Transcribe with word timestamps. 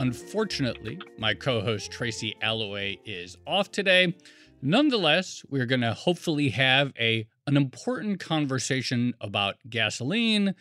Unfortunately, 0.00 0.98
my 1.18 1.34
co 1.34 1.60
host 1.60 1.92
Tracy 1.92 2.34
Alloway 2.40 2.98
is 3.04 3.36
off 3.46 3.70
today. 3.70 4.16
Nonetheless, 4.62 5.44
we're 5.50 5.66
going 5.66 5.82
to 5.82 5.92
hopefully 5.92 6.48
have 6.48 6.94
a 6.98 7.28
an 7.46 7.58
important 7.58 8.18
conversation 8.18 9.12
about 9.20 9.56
gasoline. 9.68 10.54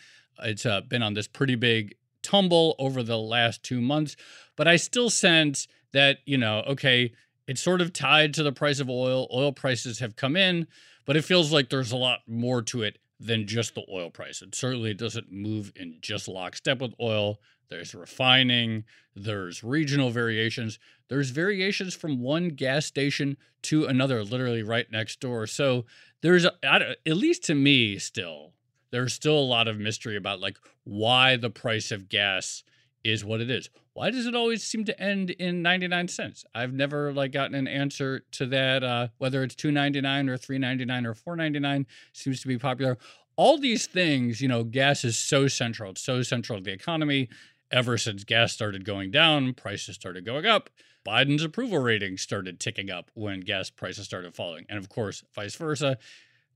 It's 0.44 0.66
uh, 0.66 0.82
been 0.82 1.02
on 1.02 1.14
this 1.14 1.30
pretty 1.30 1.56
big 1.56 1.96
tumble 2.22 2.76
over 2.80 3.02
the 3.02 3.18
last 3.18 3.64
two 3.64 3.80
months, 3.80 4.18
but 4.58 4.68
I 4.68 4.76
still 4.76 5.10
sense 5.10 5.70
that, 5.94 6.18
you 6.26 6.38
know, 6.38 6.64
okay, 6.68 7.14
it's 7.48 7.62
sort 7.62 7.80
of 7.80 7.94
tied 7.94 8.34
to 8.34 8.44
the 8.44 8.52
price 8.52 8.82
of 8.82 8.90
oil. 8.90 9.26
Oil 9.34 9.54
prices 9.54 10.00
have 10.00 10.18
come 10.18 10.36
in, 10.36 10.68
but 11.06 11.16
it 11.16 11.24
feels 11.24 11.54
like 11.54 11.70
there's 11.70 11.94
a 11.94 11.98
lot 11.98 12.20
more 12.28 12.62
to 12.64 12.84
it 12.84 12.98
than 13.22 13.48
just 13.48 13.74
the 13.76 13.86
oil 13.90 14.10
price. 14.10 14.42
It 14.42 14.54
certainly 14.54 14.94
doesn't 14.94 15.32
move 15.32 15.72
in 15.78 15.98
just 16.02 16.28
lockstep 16.28 16.82
with 16.82 16.94
oil. 17.00 17.40
There's 17.70 17.94
refining, 17.94 18.84
there's 19.16 19.64
regional 19.64 20.10
variations, 20.10 20.80
there's 21.08 21.30
variations 21.30 21.94
from 21.94 22.20
one 22.20 22.50
gas 22.50 22.86
station 22.86 23.38
to 23.64 23.86
another, 23.86 24.24
literally 24.24 24.64
right 24.64 24.90
next 24.92 25.20
door. 25.20 25.46
So 25.48 25.86
there's, 26.22 26.46
a, 26.46 26.54
at 26.64 26.98
least 27.06 27.44
to 27.46 27.56
me, 27.56 28.00
still, 28.00 28.54
there's 28.92 29.14
still 29.14 29.38
a 29.38 29.42
lot 29.42 29.68
of 29.68 29.78
mystery 29.78 30.18
about 30.18 30.40
like 30.40 30.58
why 30.84 31.36
the 31.36 31.50
price 31.50 31.92
of 31.92 32.10
gas 32.10 32.64
is 33.04 33.24
what 33.24 33.42
it 33.42 33.50
is. 33.50 33.70
Why 33.94 34.12
does 34.12 34.26
it 34.26 34.36
always 34.36 34.64
seem 34.64 34.86
to 34.86 35.00
end 35.00 35.30
in 35.32 35.62
99 35.62 36.08
cents? 36.08 36.46
I've 36.56 36.74
never 36.74 37.14
like 37.14 37.32
gotten 37.32 37.56
an 37.56 37.68
answer 37.68 38.24
to 38.32 38.46
that. 38.48 38.84
Uh, 38.84 39.08
whether 39.18 39.44
it's 39.44 39.56
2.99 39.56 40.30
or 40.30 40.38
3.99 40.38 41.06
or 41.06 41.38
4.99 41.38 41.86
seems 42.14 42.42
to 42.42 42.48
be 42.48 42.58
popular. 42.58 42.98
All 43.36 43.58
these 43.58 43.88
things, 43.88 44.42
you 44.42 44.48
know, 44.48 44.64
gas 44.64 45.06
is 45.06 45.18
so 45.18 45.48
central. 45.48 45.92
It's 45.92 46.02
so 46.02 46.22
central 46.24 46.60
to 46.60 46.64
the 46.64 46.72
economy 46.72 47.30
ever 47.72 47.98
since 47.98 48.24
gas 48.24 48.54
started 48.54 48.86
going 48.86 49.12
down, 49.12 49.54
prices 49.54 49.96
started 49.96 50.26
going 50.26 50.46
up. 50.46 50.70
Biden's 51.06 51.44
approval 51.44 51.80
ratings 51.80 52.22
started 52.22 52.60
ticking 52.60 52.92
up 52.92 53.10
when 53.14 53.40
gas 53.42 53.70
prices 53.70 54.06
started 54.06 54.36
falling. 54.36 54.66
And 54.70 54.78
of 54.78 54.90
course, 54.90 55.24
vice 55.34 55.56
versa. 55.56 55.98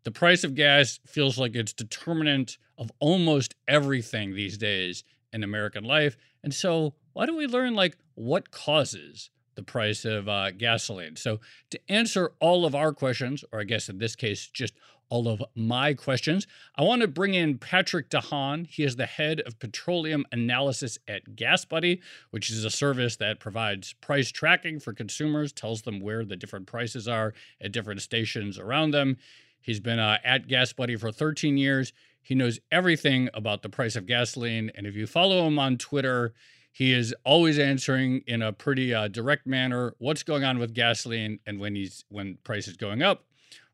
The 0.03 0.12
price 0.12 0.44
of 0.44 0.56
gas 0.56 1.00
feels 1.06 1.38
like 1.38 1.56
it's 1.56 1.74
determinant 1.74 2.57
of 2.78 2.91
almost 3.00 3.56
everything 3.68 4.34
these 4.34 4.57
days 4.57 5.03
in 5.31 5.44
American 5.44 5.84
life. 5.84 6.18
And 6.44 6.53
so, 6.53 6.94
why 7.13 7.25
don't 7.25 7.38
we 7.38 7.47
learn 7.47 7.74
like 7.74 7.97
what 8.16 8.51
causes 8.51 9.30
the 9.56 9.63
price 9.63 10.03
of 10.03 10.28
uh, 10.28 10.51
gasoline? 10.51 11.16
So, 11.16 11.40
to 11.69 11.80
answer 11.90 12.34
all 12.41 12.66
of 12.66 12.75
our 12.75 12.91
questions, 12.91 13.45
or 13.51 13.62
I 13.62 13.63
guess 13.63 13.88
in 13.88 13.97
this 13.97 14.16
case, 14.16 14.47
just 14.47 14.74
all 15.13 15.28
of 15.28 15.44
my 15.53 15.94
questions. 15.94 16.47
I 16.75 16.81
want 16.81 17.03
to 17.03 17.07
bring 17.07 17.35
in 17.35 17.59
Patrick 17.59 18.09
DeHaan. 18.09 18.66
He 18.66 18.84
is 18.84 18.96
the 18.96 19.06
head 19.06 19.41
of 19.41 19.59
petroleum 19.59 20.25
analysis 20.31 20.97
at 21.07 21.35
GasBuddy, 21.35 22.00
which 22.31 22.50
is 22.50 22.66
a 22.66 22.72
service 22.72 23.18
that 23.18 23.40
provides 23.40 23.94
price 23.94 24.31
tracking 24.31 24.79
for 24.79 24.91
consumers, 24.91 25.53
tells 25.53 25.84
them 25.84 26.00
where 26.00 26.25
the 26.25 26.35
different 26.35 26.66
prices 26.66 27.07
are 27.07 27.35
at 27.62 27.72
different 27.72 28.01
stations 28.01 28.57
around 28.57 28.90
them. 28.90 29.18
He's 29.62 29.79
been 29.79 30.00
uh, 30.00 30.18
at 30.24 30.47
GasBuddy 30.47 31.00
for 31.00 31.12
13 31.12 31.57
years. 31.57 31.94
He 32.24 32.34
knows 32.34 32.59
everything 32.72 33.30
about 33.35 33.62
the 33.62 33.69
price 33.69 33.95
of 33.95 34.07
gasoline. 34.07 34.72
And 34.74 34.88
if 34.88 34.95
you 34.95 35.06
follow 35.06 35.45
him 35.45 35.59
on 35.59 35.78
Twitter, 35.78 36.34
he 36.72 36.91
is 36.91 37.13
always 37.24 37.59
answering 37.59 38.24
in 38.25 38.41
a 38.41 38.51
pretty 38.51 38.95
uh, 38.95 39.09
direct 39.09 39.45
manner 39.45 39.94
what's 40.00 40.24
going 40.24 40.44
on 40.44 40.57
with 40.57 40.74
gasoline 40.74 41.38
and 41.45 41.59
when 41.59 41.75
he's 41.75 42.03
when 42.09 42.40
price 42.44 42.68
is 42.68 42.78
going 42.78 43.03
up 43.03 43.25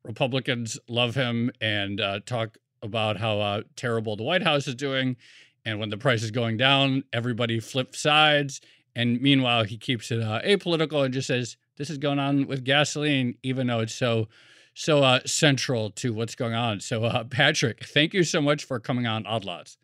Republicans 0.04 0.80
love 0.88 1.16
him 1.16 1.52
and 1.62 2.00
uh, 2.00 2.20
talk 2.26 2.58
about 2.82 3.18
how 3.18 3.40
uh, 3.40 3.62
terrible 3.76 4.16
the 4.16 4.24
White 4.24 4.44
House 4.44 4.68
is 4.68 4.76
doing. 4.76 5.18
And 5.66 5.80
when 5.80 5.90
the 5.90 5.98
price 5.98 6.24
is 6.24 6.32
going 6.32 6.58
down, 6.58 7.04
everybody 7.12 7.60
flips 7.60 8.00
sides. 8.02 8.62
And 8.96 9.22
meanwhile, 9.22 9.66
he 9.66 9.78
keeps 9.78 10.12
it 10.12 10.22
uh, 10.22 10.42
apolitical 10.42 11.04
and 11.04 11.14
just 11.14 11.28
says, 11.28 11.58
this 11.78 11.90
is 11.90 11.98
going 11.98 12.20
on 12.20 12.48
with 12.48 12.64
gasoline, 12.64 13.36
even 13.44 13.68
though 13.68 13.80
it's 13.80 13.96
so 13.96 14.28
so 14.74 15.04
uh, 15.04 15.20
central 15.26 15.90
to 15.92 16.14
what's 16.14 16.36
going 16.36 16.54
on. 16.54 16.80
So, 16.80 17.04
uh, 17.04 17.24
Patrick, 17.30 17.86
thank 17.86 18.14
you 18.14 18.24
so 18.24 18.42
much 18.42 18.64
for 18.64 18.80
coming 18.80 19.08
on 19.08 19.26
Odd 19.26 19.44
Lots. 19.44 19.78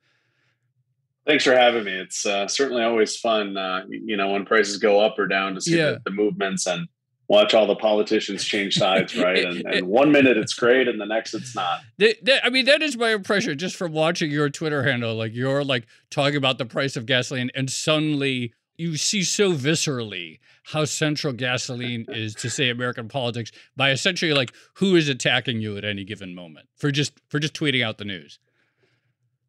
Thanks 1.26 1.44
for 1.44 1.54
having 1.54 1.84
me. 1.84 1.92
It's 1.92 2.26
uh, 2.26 2.48
certainly 2.48 2.84
always 2.84 3.18
fun, 3.18 3.58
uh, 3.58 3.84
you 3.90 4.16
know, 4.16 4.30
when 4.30 4.46
prices 4.46 4.78
go 4.78 5.02
up 5.02 5.18
or 5.18 5.28
down 5.28 5.56
to 5.56 5.62
see 5.62 5.78
yeah. 5.78 5.92
the, 5.92 6.02
the, 6.06 6.12
movements 6.12 6.68
and 6.68 6.88
watch 7.28 7.54
all 7.54 7.66
the 7.66 7.76
politicians 7.76 8.44
change 8.44 8.76
sides, 8.76 9.16
right? 9.18 9.46
And, 9.46 9.66
and, 9.66 9.88
one 9.88 10.12
minute 10.12 10.38
it's 10.38 10.54
great, 10.54 10.88
and 10.88 11.00
the 11.00 11.06
next 11.06 11.34
it's 11.34 11.56
not. 11.56 11.82
I 12.02 12.50
mean, 12.50 12.66
that 12.66 12.82
is 12.82 12.98
my 12.98 13.12
impression 13.12 13.58
just 13.58 13.76
from 13.76 13.92
watching 13.94 14.32
your 14.32 14.50
Twitter 14.50 14.84
handle. 14.84 15.16
Like 15.16 15.34
you're 15.34 15.64
like 15.64 15.88
talking 16.10 16.38
about 16.38 16.58
the 16.58 16.66
price 16.66 16.96
of 16.96 17.06
gasoline, 17.06 17.52
and 17.56 17.70
suddenly 17.70 18.54
you 18.78 18.98
see 18.98 19.24
so 19.24 19.54
viscerally 19.54 20.40
how 20.66 20.86
central 20.86 21.34
gasoline 21.34 22.06
is 22.10 22.36
to 22.36 22.50
say 22.50 22.70
American 22.70 23.08
politics 23.08 23.52
by 23.76 23.92
essentially 23.92 24.34
like 24.34 24.54
who 24.76 24.96
is 24.96 25.10
attacking 25.10 25.62
you 25.62 25.78
at 25.78 25.86
any 25.86 26.04
given 26.04 26.36
moment 26.36 26.68
for 26.76 26.92
just 26.92 27.14
for 27.30 27.40
just 27.40 27.54
tweeting 27.54 27.84
out 27.84 27.98
the 27.98 28.06
news. 28.06 28.40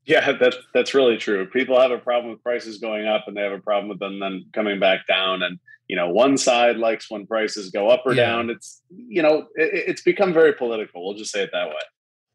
Yeah, 0.07 0.33
that's 0.39 0.57
that's 0.73 0.95
really 0.95 1.17
true. 1.17 1.47
People 1.47 1.81
have 1.81 1.91
a 1.91 1.99
problem 1.99 2.31
with 2.31 2.43
prices 2.43 2.79
going 2.79 3.07
up, 3.07 3.25
and 3.27 3.37
they 3.37 3.43
have 3.43 3.53
a 3.53 3.59
problem 3.59 3.89
with 3.89 3.99
them 3.99 4.21
then 4.21 4.47
coming 4.53 4.79
back 4.79 5.07
down. 5.09 5.43
And 5.43 5.59
you 5.89 5.97
know, 5.97 6.09
one 6.09 6.37
side 6.37 6.77
likes 6.77 7.11
when 7.11 7.27
prices 7.27 7.71
go 7.71 7.89
up 7.89 8.03
or 8.05 8.13
yeah. 8.13 8.27
down. 8.27 8.51
It's 8.51 8.83
you 8.91 9.23
know, 9.23 9.47
it, 9.55 9.85
it's 9.89 10.03
become 10.03 10.33
very 10.33 10.53
political. 10.53 11.05
We'll 11.05 11.17
just 11.17 11.33
say 11.33 11.43
it 11.43 11.51
that 11.53 11.69
way. 11.69 11.75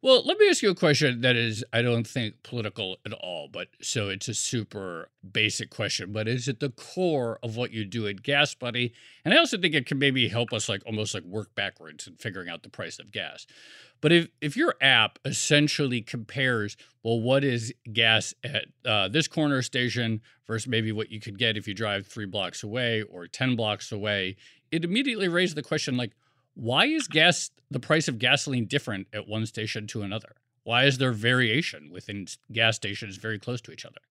Well, 0.04 0.24
let 0.26 0.40
me 0.40 0.50
ask 0.50 0.64
you 0.64 0.72
a 0.72 0.76
question 0.76 1.22
that 1.22 1.36
is, 1.36 1.64
I 1.72 1.84
don't 1.84 2.08
think 2.08 2.42
political 2.42 2.98
at 3.06 3.14
all, 3.14 3.48
but 3.48 3.68
so 3.84 4.10
it's 4.10 4.28
a 4.28 4.34
super 4.34 5.10
basic 5.32 5.70
question, 5.70 6.12
but 6.12 6.28
is 6.28 6.48
it 6.48 6.60
the 6.60 6.72
core 6.72 7.38
of 7.44 7.56
what 7.56 7.72
you 7.72 7.86
do 7.86 8.08
at 8.08 8.24
GasBuddy? 8.24 8.94
And 9.24 9.32
I 9.32 9.38
also 9.38 9.60
think 9.60 9.76
it 9.76 9.86
can 9.86 10.00
maybe 10.00 10.28
help 10.28 10.54
us 10.54 10.68
like 10.68 10.82
almost 10.88 11.14
like 11.14 11.24
work 11.24 11.54
backwards 11.54 12.08
in 12.08 12.16
figuring 12.16 12.50
out 12.50 12.64
the 12.64 12.70
price 12.70 12.98
of 12.98 13.12
gas. 13.12 13.46
But 14.02 14.12
if, 14.12 14.30
if 14.42 14.58
your 14.58 14.74
app 14.82 15.20
essentially 15.24 16.02
compares, 16.02 16.78
well, 17.04 17.22
what 17.22 17.44
is 17.44 17.72
gas 17.94 18.34
at 18.44 18.66
uh, 18.84 19.08
this 19.08 19.28
corner 19.28 19.62
station 19.62 20.22
versus 20.48 20.68
maybe 20.68 20.92
what 20.92 21.12
you 21.12 21.20
could 21.20 21.38
get 21.38 21.58
if 21.58 21.68
you 21.68 21.76
drive 21.76 22.08
three 22.08 22.26
blocks 22.26 22.64
away 22.64 23.04
or 23.04 23.28
10 23.28 23.56
blocks 23.56 23.92
away, 23.92 24.36
it 24.72 24.84
immediately 24.84 25.28
raises 25.28 25.54
the 25.54 25.62
question 25.62 25.96
like, 25.96 26.14
why 26.56 26.86
is 26.86 27.08
gas 27.08 27.52
the 27.70 27.80
price 27.80 28.08
of 28.08 28.20
gasoline 28.20 28.66
different 28.66 29.08
at 29.14 29.28
one 29.28 29.46
station 29.46 29.88
to 29.88 30.02
another? 30.02 30.36
Why 30.64 30.86
is 30.86 30.98
there 30.98 31.12
variation 31.12 31.90
within 31.92 32.28
gas 32.52 32.76
stations 32.76 33.18
very 33.18 33.40
close 33.40 33.62
to 33.62 33.72
each 33.72 33.86
other? 33.86 34.02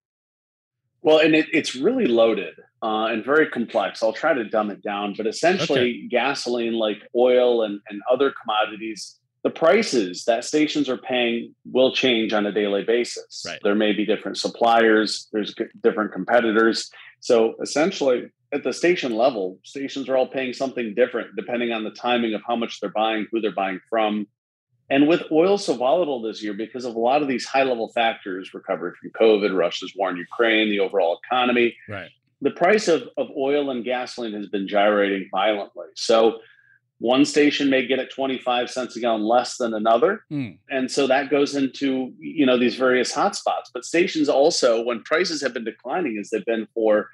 Well, 1.03 1.19
and 1.19 1.35
it, 1.35 1.47
it's 1.53 1.75
really 1.75 2.07
loaded 2.07 2.55
uh, 2.83 3.07
and 3.07 3.25
very 3.25 3.49
complex. 3.49 4.03
I'll 4.03 4.13
try 4.13 4.35
to 4.35 4.45
dumb 4.45 4.71
it 4.71 4.83
down, 4.83 5.15
but 5.17 5.27
essentially, 5.27 5.81
okay. 5.81 6.09
gasoline, 6.09 6.75
like 6.75 6.99
oil 7.17 7.63
and, 7.63 7.81
and 7.89 8.03
other 8.11 8.33
commodities, 8.43 9.17
the 9.43 9.51
prices 9.51 10.25
that 10.27 10.45
stations 10.45 10.89
are 10.89 10.99
paying 10.99 11.55
will 11.65 11.95
change 11.95 12.33
on 12.35 12.45
a 12.45 12.53
daily 12.53 12.85
basis. 12.85 13.45
Right. 13.47 13.59
There 13.63 13.75
may 13.75 13.93
be 13.93 14.05
different 14.05 14.37
suppliers, 14.37 15.29
there's 15.33 15.55
different 15.83 16.13
competitors. 16.13 16.91
So 17.21 17.55
essentially, 17.63 18.29
at 18.53 18.65
the 18.65 18.73
station 18.73 19.15
level, 19.15 19.59
stations 19.63 20.09
are 20.09 20.17
all 20.17 20.27
paying 20.27 20.53
something 20.53 20.95
different 20.95 21.37
depending 21.37 21.73
on 21.73 21.85
the 21.85 21.91
timing 21.91 22.35
of 22.35 22.43
how 22.47 22.57
much 22.57 22.81
they're 22.81 22.91
buying, 22.91 23.27
who 23.31 23.41
they're 23.41 23.53
buying 23.53 23.81
from. 23.89 24.27
And 24.91 25.07
with 25.07 25.23
oil 25.31 25.57
so 25.57 25.77
volatile 25.77 26.21
this 26.21 26.43
year 26.43 26.53
because 26.53 26.85
of 26.85 26.97
a 26.97 26.99
lot 26.99 27.23
of 27.23 27.29
these 27.29 27.47
high 27.47 27.63
level 27.63 27.91
factors, 27.93 28.53
recovery 28.53 28.93
from 29.01 29.11
COVID, 29.11 29.57
Russia's 29.57 29.95
war 29.97 30.11
in 30.11 30.17
Ukraine, 30.17 30.69
the 30.69 30.81
overall 30.81 31.21
economy, 31.25 31.77
right. 31.89 32.11
the 32.41 32.51
price 32.51 32.89
of, 32.89 33.09
of 33.17 33.29
oil 33.37 33.71
and 33.71 33.85
gasoline 33.85 34.33
has 34.33 34.49
been 34.49 34.67
gyrating 34.67 35.29
violently. 35.31 35.87
So 35.95 36.41
one 36.99 37.25
station 37.25 37.71
may 37.71 37.87
get 37.87 38.01
it 38.01 38.13
25 38.13 38.69
cents 38.69 38.97
a 38.97 39.01
gallon 39.01 39.23
less 39.23 39.57
than 39.57 39.75
another. 39.75 40.25
Mm. 40.31 40.59
And 40.69 40.91
so 40.91 41.07
that 41.07 41.31
goes 41.31 41.55
into, 41.55 42.13
you 42.19 42.45
know, 42.45 42.59
these 42.59 42.75
various 42.75 43.13
hotspots. 43.13 43.71
But 43.73 43.85
stations 43.85 44.29
also, 44.29 44.83
when 44.83 45.03
prices 45.05 45.41
have 45.41 45.55
been 45.55 45.65
declining 45.65 46.19
as 46.21 46.29
they've 46.29 46.45
been 46.45 46.67
for 46.75 47.09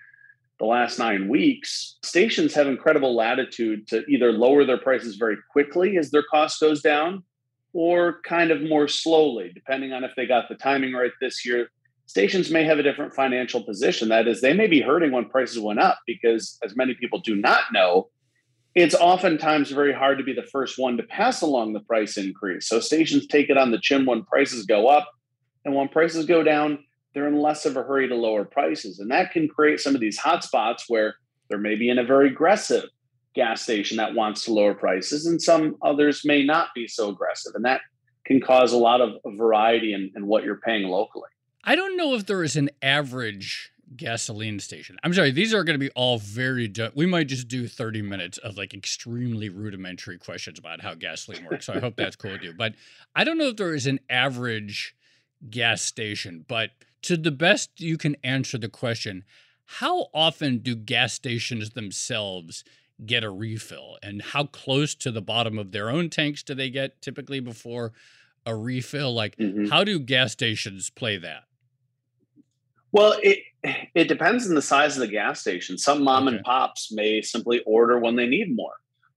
the 0.58 0.64
last 0.64 0.98
nine 0.98 1.28
weeks, 1.28 1.96
stations 2.02 2.54
have 2.54 2.66
incredible 2.66 3.14
latitude 3.14 3.86
to 3.88 4.04
either 4.06 4.32
lower 4.32 4.64
their 4.64 4.78
prices 4.78 5.16
very 5.16 5.36
quickly 5.52 5.98
as 5.98 6.10
their 6.10 6.22
cost 6.22 6.60
goes 6.60 6.80
down 6.80 7.22
or 7.72 8.20
kind 8.22 8.50
of 8.50 8.62
more 8.62 8.88
slowly, 8.88 9.50
depending 9.52 9.92
on 9.92 10.02
if 10.02 10.12
they 10.16 10.26
got 10.26 10.48
the 10.48 10.54
timing 10.54 10.94
right 10.94 11.10
this 11.20 11.44
year. 11.44 11.68
Stations 12.06 12.50
may 12.50 12.64
have 12.64 12.78
a 12.78 12.82
different 12.82 13.12
financial 13.12 13.62
position. 13.62 14.08
That 14.08 14.28
is, 14.28 14.40
they 14.40 14.54
may 14.54 14.66
be 14.66 14.80
hurting 14.80 15.12
when 15.12 15.28
prices 15.28 15.58
went 15.58 15.80
up 15.80 15.98
because, 16.06 16.58
as 16.64 16.74
many 16.74 16.94
people 16.94 17.18
do 17.18 17.34
not 17.34 17.64
know, 17.72 18.08
it's 18.74 18.94
oftentimes 18.94 19.70
very 19.70 19.92
hard 19.92 20.16
to 20.18 20.24
be 20.24 20.32
the 20.32 20.42
first 20.42 20.78
one 20.78 20.96
to 20.96 21.02
pass 21.02 21.42
along 21.42 21.72
the 21.72 21.80
price 21.80 22.16
increase. 22.16 22.68
So 22.68 22.78
stations 22.78 23.26
take 23.26 23.50
it 23.50 23.58
on 23.58 23.72
the 23.72 23.80
chin 23.80 24.06
when 24.06 24.22
prices 24.22 24.64
go 24.64 24.86
up. 24.86 25.10
And 25.64 25.74
when 25.74 25.88
prices 25.88 26.26
go 26.26 26.42
down, 26.42 26.84
they're 27.16 27.26
in 27.26 27.40
less 27.40 27.64
of 27.64 27.78
a 27.78 27.82
hurry 27.82 28.06
to 28.06 28.14
lower 28.14 28.44
prices. 28.44 28.98
And 28.98 29.10
that 29.10 29.32
can 29.32 29.48
create 29.48 29.80
some 29.80 29.94
of 29.94 30.02
these 30.02 30.18
hot 30.18 30.44
spots 30.44 30.84
where 30.86 31.14
there 31.48 31.56
may 31.56 31.74
be 31.74 31.88
in 31.88 31.98
a 31.98 32.04
very 32.04 32.28
aggressive 32.28 32.84
gas 33.34 33.62
station 33.62 33.96
that 33.96 34.14
wants 34.14 34.44
to 34.44 34.52
lower 34.52 34.74
prices, 34.74 35.24
and 35.24 35.40
some 35.40 35.76
others 35.82 36.26
may 36.26 36.44
not 36.44 36.68
be 36.74 36.86
so 36.86 37.08
aggressive. 37.08 37.54
And 37.54 37.64
that 37.64 37.80
can 38.26 38.38
cause 38.38 38.74
a 38.74 38.76
lot 38.76 39.00
of 39.00 39.14
variety 39.24 39.94
in, 39.94 40.12
in 40.14 40.26
what 40.26 40.44
you're 40.44 40.60
paying 40.60 40.88
locally. 40.88 41.30
I 41.64 41.74
don't 41.74 41.96
know 41.96 42.14
if 42.14 42.26
there 42.26 42.44
is 42.44 42.54
an 42.54 42.68
average 42.82 43.72
gasoline 43.96 44.60
station. 44.60 44.98
I'm 45.02 45.14
sorry, 45.14 45.30
these 45.30 45.54
are 45.54 45.64
going 45.64 45.74
to 45.74 45.78
be 45.78 45.90
all 45.92 46.18
very. 46.18 46.68
Du- 46.68 46.92
we 46.94 47.06
might 47.06 47.28
just 47.28 47.48
do 47.48 47.66
30 47.66 48.02
minutes 48.02 48.36
of 48.38 48.58
like 48.58 48.74
extremely 48.74 49.48
rudimentary 49.48 50.18
questions 50.18 50.58
about 50.58 50.82
how 50.82 50.92
gasoline 50.92 51.46
works. 51.50 51.64
So 51.64 51.72
I 51.72 51.78
hope 51.78 51.96
that's 51.96 52.16
cool 52.16 52.32
with 52.32 52.42
you. 52.42 52.52
But 52.52 52.74
I 53.14 53.24
don't 53.24 53.38
know 53.38 53.48
if 53.48 53.56
there 53.56 53.74
is 53.74 53.86
an 53.86 54.00
average 54.10 54.94
gas 55.48 55.80
station, 55.80 56.44
but 56.46 56.70
to 57.06 57.16
the 57.16 57.30
best 57.30 57.80
you 57.80 57.96
can 57.96 58.16
answer 58.24 58.58
the 58.58 58.68
question, 58.68 59.24
how 59.64 60.08
often 60.12 60.58
do 60.58 60.74
gas 60.74 61.12
stations 61.12 61.70
themselves 61.70 62.64
get 63.04 63.22
a 63.22 63.30
refill 63.30 63.96
and 64.02 64.22
how 64.22 64.44
close 64.44 64.94
to 64.96 65.12
the 65.12 65.22
bottom 65.22 65.58
of 65.58 65.70
their 65.70 65.88
own 65.88 66.10
tanks 66.10 66.42
do 66.42 66.54
they 66.54 66.70
get 66.70 67.00
typically 67.00 67.38
before 67.38 67.92
a 68.44 68.56
refill? 68.56 69.14
Like, 69.14 69.36
mm-hmm. 69.36 69.66
how 69.66 69.84
do 69.84 70.00
gas 70.00 70.32
stations 70.32 70.90
play 70.90 71.16
that? 71.18 71.44
Well, 72.90 73.16
it 73.22 73.38
it 73.94 74.08
depends 74.08 74.48
on 74.48 74.54
the 74.54 74.62
size 74.62 74.96
of 74.96 75.00
the 75.00 75.12
gas 75.12 75.40
station. 75.40 75.78
Some 75.78 76.02
mom 76.02 76.26
okay. 76.26 76.36
and 76.36 76.44
pops 76.44 76.90
may 76.92 77.20
simply 77.20 77.60
order 77.66 77.98
when 77.98 78.16
they 78.16 78.26
need 78.26 78.54
more, 78.54 78.74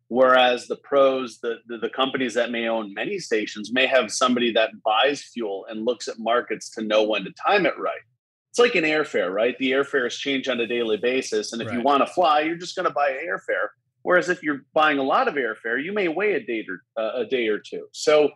whereas 0.10 0.68
the 0.68 0.76
pros, 0.76 1.40
the, 1.40 1.58
the, 1.68 1.78
the 1.78 1.90
companies 1.90 2.34
that 2.34 2.52
may 2.52 2.68
own 2.68 2.94
many 2.94 3.20
stations, 3.20 3.72
may 3.72 3.88
have 3.88 4.12
somebody 4.12 4.52
that 4.52 4.72
buys 4.84 5.24
fuel 5.24 5.66
and 5.70 5.86
looks 5.86 6.08
at 6.08 6.20
markets 6.20 6.70
to 6.72 6.84
know 6.84 7.04
when 7.04 7.24
to 7.24 7.32
time 7.32 7.66
it 7.66 7.78
right. 7.80 8.02
It's 8.50 8.60
like 8.60 8.76
an 8.76 8.84
airfare, 8.84 9.32
right? 9.32 9.58
The 9.60 9.72
airfares 9.72 10.18
change 10.18 10.48
on 10.48 10.60
a 10.60 10.68
daily 10.68 10.98
basis, 10.98 11.54
and 11.54 11.62
if 11.62 11.70
right. 11.70 11.78
you 11.78 11.84
want 11.84 12.06
to 12.06 12.12
fly, 12.12 12.42
you're 12.42 12.58
just 12.58 12.76
going 12.76 12.88
to 12.88 12.94
buy 12.94 13.12
airfare. 13.12 13.70
Whereas 14.02 14.30
if 14.30 14.42
you're 14.42 14.62
buying 14.74 14.98
a 14.98 15.04
lot 15.04 15.28
of 15.28 15.36
airfare, 15.36 15.82
you 15.82 15.94
may 15.94 16.08
wait 16.08 16.36
a 16.36 16.46
day 16.46 16.66
or 16.68 17.02
uh, 17.02 17.22
a 17.22 17.26
day 17.26 17.48
or 17.48 17.60
two. 17.60 17.88
So 17.92 18.32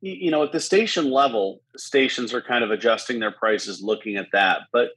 you 0.00 0.30
know 0.30 0.44
at 0.44 0.52
the 0.52 0.60
station 0.60 1.10
level 1.10 1.60
stations 1.76 2.32
are 2.32 2.40
kind 2.40 2.62
of 2.62 2.70
adjusting 2.70 3.18
their 3.18 3.32
prices 3.32 3.82
looking 3.82 4.16
at 4.16 4.28
that 4.32 4.60
but 4.72 4.90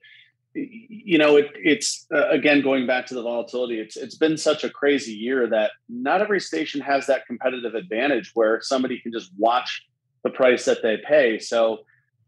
you 0.53 1.17
know 1.17 1.37
it, 1.37 1.51
it's 1.55 2.05
uh, 2.13 2.27
again 2.29 2.61
going 2.61 2.85
back 2.85 3.05
to 3.05 3.13
the 3.13 3.21
volatility 3.21 3.79
it's 3.79 3.95
it's 3.95 4.15
been 4.15 4.37
such 4.37 4.63
a 4.63 4.69
crazy 4.69 5.13
year 5.13 5.47
that 5.47 5.71
not 5.87 6.21
every 6.21 6.39
station 6.39 6.81
has 6.81 7.07
that 7.07 7.25
competitive 7.25 7.73
advantage 7.73 8.31
where 8.33 8.59
somebody 8.61 8.99
can 8.99 9.11
just 9.11 9.31
watch 9.37 9.87
the 10.23 10.29
price 10.29 10.65
that 10.65 10.81
they 10.83 10.97
pay 11.07 11.39
so 11.39 11.79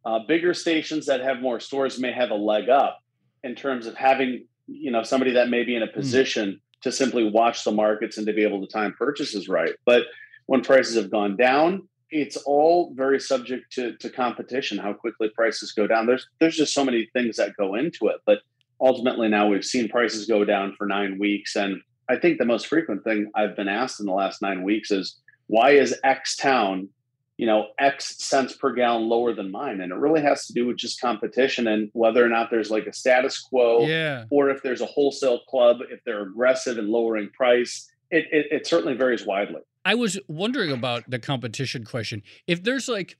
uh, 0.05 0.19
bigger 0.27 0.53
stations 0.53 1.05
that 1.05 1.21
have 1.21 1.41
more 1.41 1.59
stores 1.59 1.99
may 1.99 2.11
have 2.11 2.31
a 2.31 2.35
leg 2.35 2.69
up 2.69 2.99
in 3.43 3.55
terms 3.55 3.87
of 3.87 3.95
having 3.95 4.45
you 4.67 4.91
know 4.91 5.03
somebody 5.03 5.33
that 5.33 5.49
may 5.49 5.63
be 5.63 5.75
in 5.75 5.83
a 5.83 5.87
hmm. 5.87 5.93
position 5.93 6.51
mm. 6.51 6.81
to 6.81 6.91
simply 6.91 7.29
watch 7.29 7.63
the 7.63 7.71
markets 7.71 8.17
and 8.17 8.27
to 8.27 8.33
be 8.33 8.43
able 8.43 8.61
to 8.61 8.71
time 8.71 8.93
purchases 8.97 9.49
right 9.49 9.73
but 9.85 10.03
when 10.45 10.61
prices 10.61 10.95
have 10.95 11.11
gone 11.11 11.35
down 11.35 11.87
it's 12.13 12.37
all 12.37 12.93
very 12.95 13.19
subject 13.19 13.73
to, 13.73 13.97
to 13.97 14.09
competition, 14.09 14.77
how 14.77 14.93
quickly 14.93 15.29
prices 15.29 15.71
go 15.71 15.87
down. 15.87 16.05
There's 16.05 16.27
there's 16.39 16.55
just 16.55 16.73
so 16.73 16.85
many 16.85 17.09
things 17.13 17.37
that 17.37 17.57
go 17.57 17.75
into 17.75 18.07
it. 18.07 18.17
But 18.25 18.39
ultimately 18.79 19.27
now 19.27 19.47
we've 19.47 19.65
seen 19.65 19.89
prices 19.89 20.25
go 20.27 20.45
down 20.45 20.75
for 20.77 20.85
nine 20.85 21.17
weeks. 21.17 21.55
And 21.55 21.81
I 22.09 22.17
think 22.17 22.37
the 22.37 22.45
most 22.45 22.67
frequent 22.67 23.03
thing 23.03 23.31
I've 23.35 23.55
been 23.55 23.67
asked 23.67 23.99
in 23.99 24.05
the 24.05 24.13
last 24.13 24.41
nine 24.41 24.63
weeks 24.63 24.91
is 24.91 25.19
why 25.47 25.71
is 25.71 25.99
X 26.03 26.35
town, 26.35 26.89
you 27.37 27.47
know, 27.47 27.67
X 27.79 28.23
cents 28.23 28.55
per 28.55 28.73
gallon 28.73 29.09
lower 29.09 29.33
than 29.33 29.51
mine? 29.51 29.81
And 29.81 29.91
it 29.91 29.97
really 29.97 30.21
has 30.21 30.45
to 30.47 30.53
do 30.53 30.67
with 30.67 30.77
just 30.77 31.01
competition 31.01 31.67
and 31.67 31.89
whether 31.93 32.23
or 32.23 32.29
not 32.29 32.51
there's 32.51 32.69
like 32.69 32.85
a 32.85 32.93
status 32.93 33.39
quo 33.39 33.87
yeah. 33.87 34.25
or 34.29 34.49
if 34.51 34.61
there's 34.61 34.81
a 34.81 34.85
wholesale 34.85 35.39
club, 35.49 35.77
if 35.89 35.99
they're 36.05 36.23
aggressive 36.23 36.77
in 36.77 36.91
lowering 36.91 37.29
price. 37.31 37.89
It, 38.11 38.27
it, 38.31 38.45
it 38.51 38.67
certainly 38.67 38.95
varies 38.95 39.25
widely. 39.25 39.61
I 39.85 39.95
was 39.95 40.19
wondering 40.27 40.71
about 40.71 41.09
the 41.09 41.19
competition 41.19 41.83
question. 41.83 42.23
If 42.47 42.63
there's 42.63 42.87
like 42.87 43.17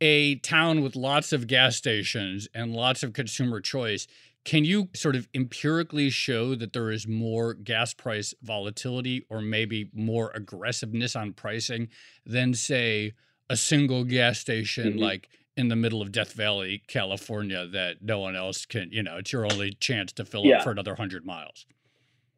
a 0.00 0.36
town 0.36 0.82
with 0.82 0.96
lots 0.96 1.32
of 1.32 1.46
gas 1.46 1.76
stations 1.76 2.48
and 2.54 2.74
lots 2.74 3.02
of 3.02 3.12
consumer 3.12 3.60
choice, 3.60 4.06
can 4.44 4.64
you 4.64 4.90
sort 4.92 5.16
of 5.16 5.28
empirically 5.34 6.10
show 6.10 6.54
that 6.54 6.72
there 6.72 6.90
is 6.90 7.06
more 7.06 7.54
gas 7.54 7.94
price 7.94 8.34
volatility 8.42 9.24
or 9.30 9.40
maybe 9.40 9.88
more 9.94 10.30
aggressiveness 10.34 11.16
on 11.16 11.32
pricing 11.32 11.88
than, 12.26 12.52
say, 12.52 13.14
a 13.48 13.56
single 13.56 14.04
gas 14.04 14.38
station 14.38 14.92
mm-hmm. 14.92 14.98
like 14.98 15.28
in 15.56 15.68
the 15.68 15.76
middle 15.76 16.02
of 16.02 16.12
Death 16.12 16.32
Valley, 16.32 16.82
California, 16.88 17.66
that 17.66 18.02
no 18.02 18.18
one 18.18 18.36
else 18.36 18.66
can, 18.66 18.90
you 18.90 19.02
know, 19.02 19.16
it's 19.16 19.32
your 19.32 19.46
only 19.46 19.72
chance 19.72 20.12
to 20.12 20.24
fill 20.24 20.44
yeah. 20.44 20.56
up 20.56 20.64
for 20.64 20.70
another 20.70 20.90
100 20.92 21.24
miles? 21.24 21.64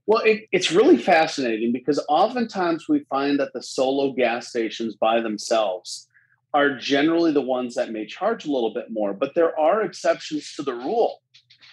Well, 0.06 0.22
it, 0.22 0.46
it's 0.52 0.70
really 0.70 0.96
fascinating 0.96 1.72
because 1.72 2.04
oftentimes 2.08 2.88
we 2.88 3.00
find 3.10 3.40
that 3.40 3.52
the 3.52 3.62
solo 3.62 4.12
gas 4.12 4.48
stations 4.48 4.94
by 4.94 5.20
themselves 5.20 6.08
are 6.54 6.76
generally 6.76 7.32
the 7.32 7.42
ones 7.42 7.74
that 7.74 7.90
may 7.90 8.06
charge 8.06 8.46
a 8.46 8.50
little 8.50 8.72
bit 8.72 8.90
more, 8.90 9.12
but 9.12 9.34
there 9.34 9.58
are 9.58 9.82
exceptions 9.82 10.54
to 10.54 10.62
the 10.62 10.74
rule. 10.74 11.20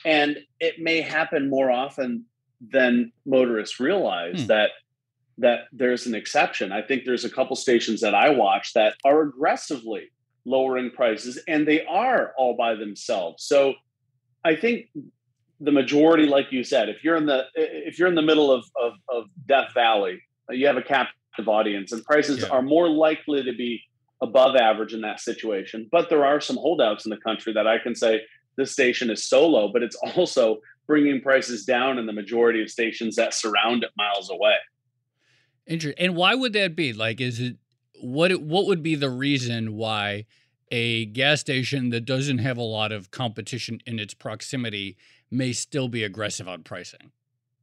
And 0.03 0.39
it 0.59 0.79
may 0.79 1.01
happen 1.01 1.49
more 1.49 1.71
often 1.71 2.25
than 2.59 3.11
motorists 3.25 3.79
realize 3.79 4.41
hmm. 4.41 4.47
that 4.47 4.71
that 5.39 5.61
there's 5.71 6.05
an 6.05 6.13
exception. 6.13 6.71
I 6.71 6.83
think 6.83 7.05
there's 7.05 7.25
a 7.25 7.29
couple 7.29 7.55
stations 7.55 8.01
that 8.01 8.13
I 8.13 8.29
watch 8.29 8.73
that 8.73 8.95
are 9.03 9.23
aggressively 9.23 10.11
lowering 10.45 10.91
prices 10.91 11.39
and 11.47 11.67
they 11.67 11.83
are 11.85 12.33
all 12.37 12.55
by 12.55 12.75
themselves. 12.75 13.43
So 13.43 13.73
I 14.45 14.55
think 14.55 14.89
the 15.63 15.71
majority, 15.71 16.25
like 16.25 16.51
you 16.51 16.63
said, 16.63 16.89
if 16.89 17.03
you're 17.03 17.15
in 17.15 17.25
the 17.25 17.45
if 17.55 17.97
you're 17.97 18.09
in 18.09 18.15
the 18.15 18.21
middle 18.21 18.51
of 18.51 18.65
of, 18.81 18.93
of 19.09 19.25
Death 19.47 19.73
Valley, 19.73 20.21
you 20.49 20.67
have 20.67 20.77
a 20.77 20.81
captive 20.81 21.47
audience, 21.47 21.91
and 21.91 22.03
prices 22.03 22.41
yeah. 22.41 22.49
are 22.49 22.61
more 22.61 22.89
likely 22.89 23.43
to 23.43 23.53
be 23.53 23.81
above 24.21 24.55
average 24.55 24.93
in 24.93 25.01
that 25.01 25.19
situation. 25.19 25.87
But 25.91 26.09
there 26.09 26.25
are 26.25 26.41
some 26.41 26.57
holdouts 26.57 27.05
in 27.05 27.09
the 27.09 27.17
country 27.17 27.53
that 27.53 27.65
I 27.65 27.77
can 27.77 27.95
say 27.95 28.21
this 28.57 28.71
station 28.71 29.09
is 29.09 29.25
so 29.25 29.47
low, 29.47 29.69
but 29.71 29.83
it's 29.83 29.95
also 30.15 30.59
bringing 30.85 31.21
prices 31.21 31.65
down 31.65 31.97
in 31.97 32.05
the 32.05 32.13
majority 32.13 32.61
of 32.61 32.69
stations 32.69 33.15
that 33.15 33.33
surround 33.33 33.83
it 33.83 33.91
miles 33.97 34.29
away. 34.29 34.55
Interesting. 35.65 36.05
And 36.05 36.15
why 36.15 36.35
would 36.35 36.53
that 36.53 36.75
be? 36.75 36.91
Like, 36.91 37.21
is 37.21 37.39
it 37.39 37.55
what? 38.01 38.33
What 38.41 38.65
would 38.65 38.83
be 38.83 38.95
the 38.95 39.09
reason 39.09 39.75
why? 39.75 40.25
A 40.73 41.05
gas 41.05 41.39
station 41.39 41.89
that 41.89 42.03
doesn't 42.03 42.39
have 42.39 42.57
a 42.57 42.63
lot 42.63 42.91
of 42.91 43.11
competition 43.11 43.79
in 43.85 43.99
its 43.99 44.15
proximity 44.15 44.97
may 45.29 45.53
still 45.53 45.87
be 45.87 46.03
aggressive 46.03 46.47
on 46.47 46.63
pricing. 46.63 47.11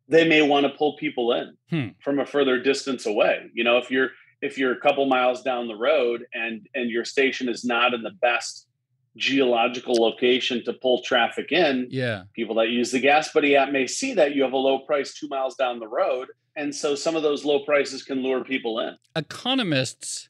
They 0.09 0.29
may 0.29 0.43
want 0.43 0.65
to 0.67 0.71
pull 0.71 0.97
people 0.97 1.33
in 1.33 1.57
hmm. 1.71 1.89
from 2.05 2.21
a 2.21 2.27
further 2.27 2.63
distance 2.63 3.07
away. 3.07 3.51
You 3.53 3.65
know, 3.65 3.79
if 3.79 3.91
you're 3.91 4.11
if 4.43 4.57
you're 4.57 4.73
a 4.73 4.81
couple 4.81 5.07
miles 5.07 5.43
down 5.43 5.67
the 5.67 5.75
road 5.75 6.25
and 6.33 6.69
and 6.77 6.89
your 6.89 7.05
station 7.05 7.49
is 7.49 7.65
not 7.65 7.95
in 7.95 8.03
the 8.03 8.13
best 8.23 8.69
geological 9.17 9.95
location 9.95 10.65
to 10.65 10.73
pull 10.73 11.03
traffic 11.03 11.51
in, 11.51 11.89
yeah, 11.91 12.23
people 12.33 12.55
that 12.57 12.69
use 12.69 12.93
the 12.93 13.01
Gas 13.01 13.33
Buddy 13.33 13.57
app 13.57 13.73
may 13.73 13.89
see 13.89 14.15
that 14.15 14.37
you 14.37 14.45
have 14.45 14.53
a 14.53 14.57
low 14.57 14.79
price 14.81 15.15
two 15.15 15.27
miles 15.27 15.57
down 15.57 15.81
the 15.81 15.89
road, 15.89 16.29
and 16.55 16.73
so 16.73 16.95
some 16.95 17.17
of 17.17 17.25
those 17.25 17.45
low 17.45 17.65
prices 17.65 18.05
can 18.05 18.23
lure 18.23 18.45
people 18.45 18.79
in. 18.79 18.97
Economists 19.17 20.29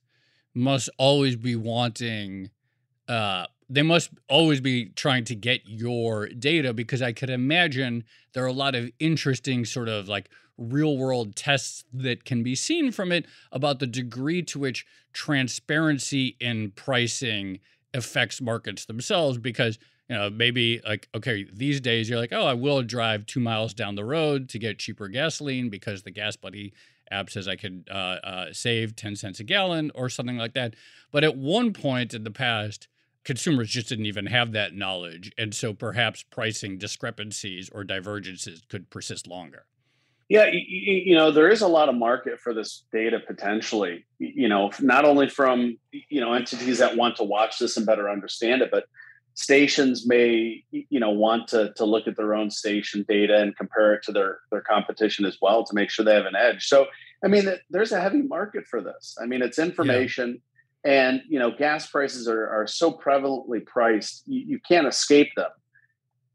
must 0.55 0.89
always 0.99 1.37
be 1.37 1.57
wanting 1.57 2.51
uh 3.11 3.47
they 3.73 3.83
must 3.83 4.11
always 4.29 4.61
be 4.61 4.87
trying 4.87 5.25
to 5.25 5.35
get 5.37 5.63
your 5.65 6.27
data 6.27 6.75
because 6.75 7.01
I 7.01 7.13
could 7.13 7.31
imagine 7.31 8.03
there 8.33 8.43
are 8.43 8.49
a 8.49 8.53
lot 8.53 8.75
of 8.75 8.91
interesting 8.99 9.65
sort 9.65 9.89
of 9.89 10.09
like 10.09 10.29
real 10.59 10.99
world 10.99 11.37
tests 11.37 11.85
that 11.93 12.25
can 12.25 12.43
be 12.43 12.55
seen 12.55 12.91
from 12.91 13.13
it 13.13 13.27
about 13.53 13.79
the 13.79 13.87
degree 13.87 14.43
to 14.43 14.59
which 14.59 14.85
transparency 15.13 16.37
in 16.41 16.73
pricing 16.73 17.61
affects 17.95 18.41
markets 18.41 18.85
themselves 18.85 19.39
because 19.39 19.79
you 20.09 20.17
know 20.17 20.29
maybe 20.29 20.81
like 20.87 21.09
okay 21.15 21.47
these 21.53 21.81
days 21.81 22.09
you're 22.09 22.19
like 22.19 22.33
oh 22.33 22.47
i 22.47 22.55
will 22.55 22.83
drive 22.83 23.27
two 23.27 23.41
miles 23.41 23.73
down 23.75 23.95
the 23.95 24.05
road 24.05 24.49
to 24.49 24.59
get 24.59 24.79
cheaper 24.79 25.09
gasoline 25.09 25.69
because 25.69 26.03
the 26.03 26.11
gas 26.11 26.37
buddy 26.37 26.73
app 27.11 27.29
says 27.31 27.49
i 27.49 27.57
could 27.57 27.89
uh, 27.91 28.19
uh, 28.23 28.47
save 28.53 28.95
10 28.95 29.17
cents 29.17 29.41
a 29.41 29.45
gallon 29.45 29.91
or 29.95 30.09
something 30.09 30.37
like 30.37 30.55
that. 30.55 30.75
But 31.11 31.25
at 31.25 31.37
one 31.37 31.73
point 31.73 32.15
in 32.15 32.23
the 32.23 32.31
past 32.31 32.87
consumers 33.25 33.71
just 33.71 33.89
didn't 33.89 34.07
even 34.07 34.27
have 34.27 34.53
that 34.53 34.75
knowledge 34.75 35.33
and 35.37 35.55
so 35.55 35.73
perhaps 35.73 36.25
pricing 36.31 36.79
discrepancies 36.79 37.69
or 37.71 37.85
divergences 37.85 38.63
could 38.69 38.91
persist 38.91 39.27
longer 39.27 39.67
yeah, 40.31 40.47
you, 40.47 40.63
you, 41.07 41.17
know, 41.17 41.33
there 41.33 41.49
is 41.49 41.61
a 41.61 41.67
lot 41.67 41.89
of 41.89 41.97
market 41.97 42.39
for 42.39 42.55
this 42.55 42.85
data 42.93 43.19
potentially, 43.19 44.07
you 44.21 44.49
know, 44.49 44.71
not 44.79 45.05
only 45.05 45.29
from, 45.29 45.77
you 45.91 46.21
know, 46.21 46.35
entities 46.35 46.79
that 46.79 46.97
want 46.97 47.17
to 47.17 47.25
watch 47.25 47.59
this 47.59 47.77
and 47.77 47.85
better 47.85 48.09
understand 48.09 48.63
it, 48.63 48.71
but 48.71 48.85
stations 49.35 50.07
may, 50.07 50.63
you 50.71 51.01
know, 51.01 51.11
want 51.11 51.49
to, 51.49 51.73
to 51.75 51.85
look 51.85 52.07
at 52.07 52.17
their 52.17 52.37
own 52.37 52.49
station 52.49 53.05
data 53.09 53.39
and 53.39 53.57
compare 53.57 53.93
it 53.95 54.05
to 54.05 54.13
their, 54.13 54.39
their 54.53 54.61
competition 54.61 55.25
as 55.25 55.39
well 55.43 55.65
to 55.65 55.75
make 55.75 55.91
sure 55.91 56.05
they 56.05 56.15
have 56.15 56.27
an 56.27 56.37
edge. 56.37 56.69
So, 56.69 56.87
I 57.25 57.27
mean, 57.27 57.53
there's 57.69 57.91
a 57.91 58.01
heavy 58.01 58.23
market 58.23 58.69
for 58.69 58.81
this. 58.81 59.17
I 59.21 59.27
mean, 59.27 59.43
it's 59.43 59.59
information 59.59 60.29
yeah. 60.29 60.50
And, 60.85 61.23
you 61.29 61.39
know, 61.39 61.51
gas 61.51 61.87
prices 61.91 62.27
are, 62.27 62.49
are 62.49 62.67
so 62.67 62.93
prevalently 62.93 63.65
priced, 63.65 64.23
you, 64.27 64.45
you 64.47 64.61
can't 64.67 64.87
escape 64.87 65.29
them. 65.37 65.51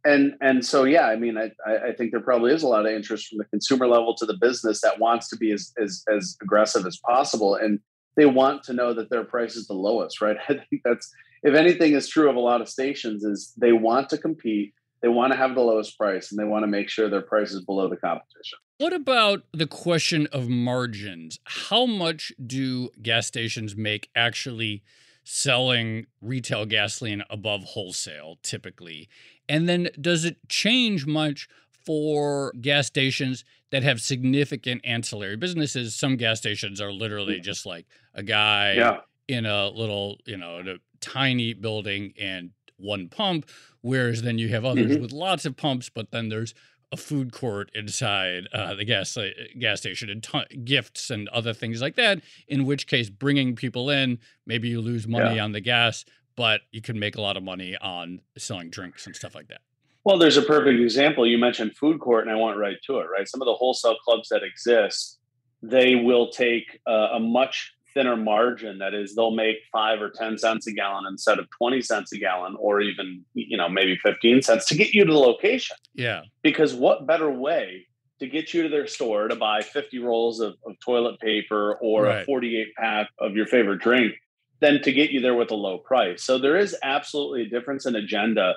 And 0.07 0.35
and 0.39 0.63
so 0.63 0.83
yeah 0.83 1.07
i 1.07 1.15
mean 1.15 1.35
I, 1.35 1.49
I 1.65 1.91
think 1.97 2.11
there 2.11 2.19
probably 2.19 2.53
is 2.53 2.61
a 2.61 2.67
lot 2.67 2.85
of 2.85 2.91
interest 2.91 3.27
from 3.27 3.39
the 3.39 3.45
consumer 3.45 3.87
level 3.87 4.15
to 4.17 4.25
the 4.27 4.37
business 4.39 4.81
that 4.81 4.99
wants 4.99 5.29
to 5.29 5.35
be 5.35 5.51
as 5.51 5.73
as, 5.81 6.03
as 6.15 6.37
aggressive 6.43 6.85
as 6.85 6.97
possible. 6.97 7.55
And 7.55 7.79
they 8.15 8.27
want 8.27 8.61
to 8.65 8.73
know 8.73 8.93
that 8.93 9.09
their 9.09 9.23
price 9.23 9.55
is 9.55 9.65
the 9.65 9.73
lowest 9.73 10.21
right? 10.21 10.37
I 10.47 10.57
think 10.69 10.83
that's 10.85 11.11
if 11.41 11.55
anything 11.55 11.93
is 11.93 12.07
true 12.07 12.29
of 12.29 12.35
a 12.35 12.39
lot 12.39 12.61
of 12.61 12.69
stations 12.69 13.23
is 13.23 13.51
they 13.57 13.71
want 13.71 14.09
to 14.09 14.19
compete 14.19 14.75
they 15.05 15.09
want 15.09 15.31
to 15.31 15.37
have 15.37 15.53
the 15.53 15.61
lowest 15.61 15.97
price 15.97 16.31
and 16.31 16.39
they 16.39 16.43
want 16.43 16.63
to 16.63 16.67
make 16.67 16.89
sure 16.89 17.09
their 17.09 17.21
price 17.21 17.51
is 17.51 17.63
below 17.63 17.87
the 17.87 17.97
competition 17.97 18.57
what 18.79 18.93
about 18.93 19.43
the 19.53 19.67
question 19.67 20.27
of 20.31 20.49
margins 20.49 21.39
how 21.45 21.85
much 21.85 22.33
do 22.45 22.89
gas 23.01 23.27
stations 23.27 23.75
make 23.75 24.09
actually 24.15 24.83
selling 25.25 26.05
retail 26.21 26.65
gasoline 26.65 27.23
above 27.29 27.63
wholesale 27.63 28.37
typically? 28.43 29.09
And 29.49 29.67
then 29.67 29.89
does 29.99 30.23
it 30.23 30.37
change 30.47 31.05
much 31.05 31.49
for 31.85 32.53
gas 32.61 32.87
stations 32.87 33.43
that 33.71 33.83
have 33.83 33.99
significant 33.99 34.81
ancillary 34.85 35.35
businesses? 35.35 35.95
Some 35.95 36.15
gas 36.15 36.39
stations 36.39 36.79
are 36.79 36.93
literally 36.93 37.39
just 37.39 37.65
like 37.65 37.87
a 38.13 38.23
guy 38.23 38.73
yeah. 38.73 38.99
in 39.27 39.45
a 39.45 39.67
little, 39.69 40.19
you 40.25 40.37
know, 40.37 40.59
a 40.59 40.77
tiny 41.01 41.53
building 41.53 42.13
and 42.19 42.51
one 42.77 43.07
pump, 43.09 43.49
whereas 43.81 44.21
then 44.21 44.37
you 44.37 44.49
have 44.49 44.65
others 44.65 44.93
mm-hmm. 44.93 45.01
with 45.01 45.11
lots 45.11 45.45
of 45.45 45.55
pumps, 45.55 45.89
but 45.89 46.11
then 46.11 46.29
there's 46.29 46.53
a 46.91 46.97
food 46.97 47.31
court 47.31 47.71
inside 47.73 48.47
uh, 48.53 48.73
the 48.75 48.85
gas 48.85 49.17
uh, 49.17 49.29
gas 49.59 49.79
station 49.79 50.09
and 50.09 50.23
t- 50.23 50.57
gifts 50.63 51.09
and 51.09 51.27
other 51.29 51.53
things 51.53 51.81
like 51.81 51.95
that. 51.95 52.21
In 52.47 52.65
which 52.65 52.87
case, 52.87 53.09
bringing 53.09 53.55
people 53.55 53.89
in, 53.89 54.19
maybe 54.45 54.69
you 54.69 54.81
lose 54.81 55.07
money 55.07 55.35
yeah. 55.35 55.43
on 55.43 55.51
the 55.51 55.61
gas, 55.61 56.05
but 56.35 56.61
you 56.71 56.81
can 56.81 56.99
make 56.99 57.17
a 57.17 57.21
lot 57.21 57.37
of 57.37 57.43
money 57.43 57.75
on 57.81 58.21
selling 58.37 58.69
drinks 58.69 59.05
and 59.05 59.15
stuff 59.15 59.35
like 59.35 59.47
that. 59.47 59.61
Well, 60.03 60.19
there's 60.19 60.37
a 60.37 60.43
perfect 60.43 60.79
example. 60.79 61.25
You 61.25 61.39
mentioned 61.39 61.75
food 61.75 61.99
court, 61.99 62.27
and 62.27 62.31
I 62.31 62.39
went 62.39 62.57
right 62.57 62.77
to 62.85 62.99
it. 62.99 63.07
Right, 63.11 63.27
some 63.27 63.41
of 63.41 63.45
the 63.45 63.55
wholesale 63.55 63.97
clubs 64.05 64.29
that 64.29 64.43
exist, 64.43 65.19
they 65.63 65.95
will 65.95 66.29
take 66.29 66.79
uh, 66.87 67.09
a 67.13 67.19
much 67.19 67.74
thinner 67.95 68.15
margin. 68.15 68.77
That 68.77 68.93
is, 68.93 69.15
they'll 69.15 69.31
make 69.31 69.55
five 69.71 70.01
or 70.01 70.11
10 70.11 70.37
cents 70.37 70.67
a 70.67 70.73
gallon 70.73 71.05
instead 71.09 71.39
of 71.39 71.47
20 71.57 71.81
cents 71.81 72.11
a 72.11 72.19
gallon, 72.19 72.55
or 72.59 72.81
even, 72.81 73.23
you 73.33 73.57
know, 73.57 73.67
maybe 73.67 73.97
15 74.03 74.43
cents 74.43 74.65
to 74.67 74.75
get 74.75 74.93
you 74.93 75.05
to 75.05 75.11
the 75.11 75.17
location. 75.17 75.77
Yeah. 75.95 76.21
Because 76.43 76.75
what 76.75 77.07
better 77.07 77.31
way 77.31 77.87
to 78.19 78.27
get 78.27 78.53
you 78.53 78.63
to 78.63 78.69
their 78.69 78.87
store 78.87 79.27
to 79.27 79.35
buy 79.35 79.61
50 79.61 79.99
rolls 79.99 80.39
of, 80.39 80.55
of 80.65 80.75
toilet 80.83 81.19
paper 81.19 81.77
or 81.81 82.03
right. 82.03 82.21
a 82.21 82.25
48 82.25 82.67
pack 82.77 83.09
of 83.19 83.35
your 83.35 83.47
favorite 83.47 83.79
drink 83.79 84.13
than 84.59 84.81
to 84.83 84.91
get 84.91 85.09
you 85.09 85.21
there 85.21 85.35
with 85.35 85.51
a 85.51 85.55
low 85.55 85.79
price? 85.79 86.23
So 86.23 86.37
there 86.37 86.57
is 86.57 86.75
absolutely 86.83 87.43
a 87.43 87.49
difference 87.49 87.85
in 87.85 87.95
agenda. 87.95 88.53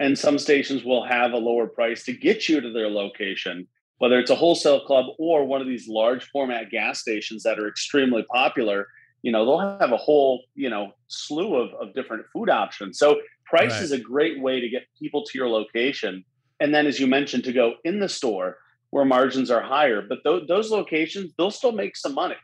And 0.00 0.18
some 0.18 0.38
stations 0.38 0.84
will 0.84 1.04
have 1.04 1.32
a 1.32 1.38
lower 1.38 1.68
price 1.68 2.04
to 2.04 2.12
get 2.12 2.48
you 2.48 2.60
to 2.60 2.72
their 2.72 2.90
location 2.90 3.68
whether 3.98 4.18
it's 4.18 4.30
a 4.30 4.34
wholesale 4.34 4.84
club 4.84 5.06
or 5.18 5.44
one 5.44 5.60
of 5.60 5.66
these 5.66 5.88
large 5.88 6.24
format 6.30 6.70
gas 6.70 7.00
stations 7.00 7.42
that 7.44 7.58
are 7.58 7.68
extremely 7.68 8.24
popular, 8.32 8.86
you 9.22 9.32
know, 9.32 9.44
they'll 9.44 9.78
have 9.78 9.92
a 9.92 9.96
whole, 9.96 10.42
you 10.54 10.68
know, 10.68 10.92
slew 11.08 11.56
of, 11.56 11.72
of 11.74 11.94
different 11.94 12.26
food 12.32 12.50
options. 12.50 12.98
So 12.98 13.20
price 13.46 13.72
right. 13.72 13.82
is 13.82 13.92
a 13.92 13.98
great 13.98 14.40
way 14.40 14.60
to 14.60 14.68
get 14.68 14.82
people 14.98 15.24
to 15.24 15.38
your 15.38 15.48
location. 15.48 16.24
And 16.60 16.74
then, 16.74 16.86
as 16.86 17.00
you 17.00 17.06
mentioned, 17.06 17.44
to 17.44 17.52
go 17.52 17.74
in 17.84 18.00
the 18.00 18.08
store 18.08 18.58
where 18.90 19.04
margins 19.04 19.50
are 19.50 19.62
higher, 19.62 20.02
but 20.02 20.18
th- 20.24 20.46
those 20.46 20.70
locations, 20.70 21.32
they'll 21.36 21.50
still 21.50 21.72
make 21.72 21.96
some 21.96 22.14
money. 22.14 22.36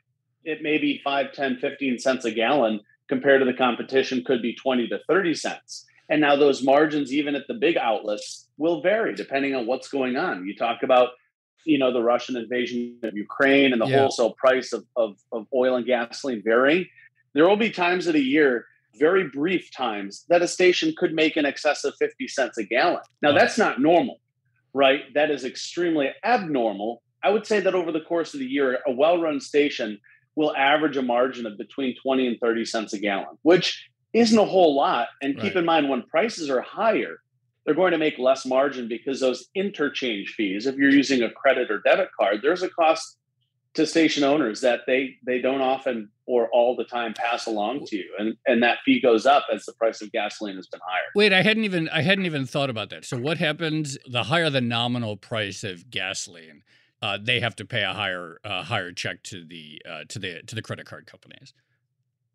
It 0.45 0.63
may 0.63 0.79
be 0.79 1.01
5, 1.05 1.33
10, 1.33 1.59
15 1.59 1.99
cents 1.99 2.25
a 2.25 2.31
gallon 2.33 2.81
compared 3.09 3.41
to 3.41 3.45
the 3.45 3.57
competition 3.57 4.25
could 4.25 4.41
be 4.41 4.55
20 4.55 4.89
to 4.89 4.99
30 5.07 5.35
cents. 5.35 5.87
And 6.09 6.21
now 6.21 6.35
those 6.35 6.63
margins, 6.63 7.13
even 7.13 7.35
at 7.37 7.47
the 7.47 7.55
big 7.55 7.77
outlets, 7.77 8.49
will 8.57 8.83
vary 8.83 9.15
depending 9.15 9.55
on 9.55 9.67
what's 9.67 9.89
going 9.89 10.17
on. 10.17 10.47
You 10.47 10.57
talk 10.57 10.83
about 10.83 11.11
you 11.65 11.79
know 11.79 11.93
the 11.93 12.03
Russian 12.03 12.37
invasion 12.37 12.97
of 13.03 13.17
Ukraine 13.17 13.73
and 13.73 13.81
the 13.81 13.87
yeah. 13.87 13.99
wholesale 13.99 14.33
price 14.33 14.73
of, 14.73 14.85
of, 14.97 15.17
of 15.33 15.47
oil 15.55 15.77
and 15.77 15.87
gasoline 15.87 16.43
varying, 16.43 16.87
there 17.33 17.49
will 17.49 17.57
be 17.57 17.71
times 17.71 18.07
of 18.07 18.15
the 18.15 18.23
year, 18.23 18.67
very 18.99 19.29
brief 19.29 19.71
times, 19.71 20.25
that 20.29 20.43
a 20.43 20.49
station 20.49 20.95
could 20.97 21.15
make 21.15 21.37
in 21.37 21.47
excess 21.47 21.85
of 21.85 21.95
50 21.99 22.29
cents 22.29 22.59
a 22.59 22.65
gallon. 22.65 23.03
Now, 23.23 23.33
that's 23.33 23.59
not 23.59 23.81
normal, 23.81 24.21
right? 24.73 25.03
That 25.15 25.31
is 25.31 25.45
extremely 25.45 26.11
abnormal. 26.25 27.03
I 27.23 27.31
would 27.31 27.47
say 27.47 27.61
that 27.61 27.75
over 27.75 27.93
the 27.93 28.01
course 28.01 28.35
of 28.35 28.41
the 28.41 28.47
year, 28.47 28.79
a 28.87 28.93
well 28.93 29.21
run 29.21 29.41
station 29.41 30.01
will 30.35 30.55
average 30.57 30.97
a 30.97 31.03
margin 31.03 31.47
of 31.47 31.59
between 31.59 31.95
20 32.03 32.27
and 32.27 32.41
30 32.41 32.65
cents 32.65 32.93
a 32.93 32.99
gallon, 32.99 33.37
which 33.43 33.89
isn't 34.13 34.39
a 34.39 34.45
whole 34.45 34.75
lot. 34.75 35.09
And 35.21 35.35
right. 35.37 35.43
keep 35.43 35.57
in 35.57 35.65
mind, 35.65 35.89
when 35.89 36.03
prices 36.03 36.51
are 36.51 36.61
higher, 36.61 37.21
they're 37.65 37.75
going 37.75 37.93
to 37.93 37.99
make 37.99 38.19
less 38.19 38.47
margin 38.47 38.89
because 38.89 39.21
those 39.21 39.49
interchange 39.55 40.35
fees, 40.37 40.67
if 40.67 40.77
you're 40.77 40.91
using 40.91 41.23
a 41.23 41.31
credit 41.31 41.71
or 41.71 41.81
debit 41.81 42.09
card, 42.19 42.41
there's 42.43 42.63
a 42.63 42.71
cost 42.71 43.17
to 43.75 43.87
station 43.87 44.25
owners 44.25 44.61
that 44.63 44.81
they 44.87 45.17
they 45.25 45.41
don't 45.41 45.61
often 45.61 46.11
or 46.27 46.49
all 46.53 46.75
the 46.75 46.85
time 46.85 47.15
pass 47.15 47.47
along 47.47 47.87
to 47.87 47.97
you. 47.97 48.11
And 48.19 48.37
and 48.47 48.63
that 48.63 48.79
fee 48.85 49.01
goes 49.01 49.27
up 49.27 49.47
as 49.53 49.65
the 49.65 49.73
price 49.75 50.03
of 50.03 50.11
gasoline 50.11 50.57
has 50.57 50.67
been 50.67 50.81
higher. 50.85 51.05
Wait 51.15 51.33
i 51.33 51.43
hadn't 51.43 51.65
even 51.65 51.89
i 51.91 52.03
hadn't 52.03 52.27
even 52.27 52.47
thought 52.47 52.71
about 52.71 52.91
that. 52.91 53.05
So 53.05 53.19
what 53.19 53.39
happens 53.39 53.97
the 54.11 54.25
higher 54.25 54.51
the 54.51 54.61
nominal 54.61 55.17
price 55.17 55.63
of 55.63 55.91
gasoline 55.91 56.63
uh, 57.03 57.19
they 57.21 57.41
have 57.41 57.57
to 57.57 57.65
pay 57.65 57.83
a 57.83 57.95
higher 57.95 58.39
uh, 58.45 58.63
higher 58.63 58.93
check 58.93 59.23
to 59.25 59.45
the 59.45 59.81
uh, 59.89 60.05
to 60.09 60.19
the 60.19 60.43
to 60.47 60.55
the 60.55 60.63
credit 60.63 60.87
card 60.87 61.07
companies 61.07 61.53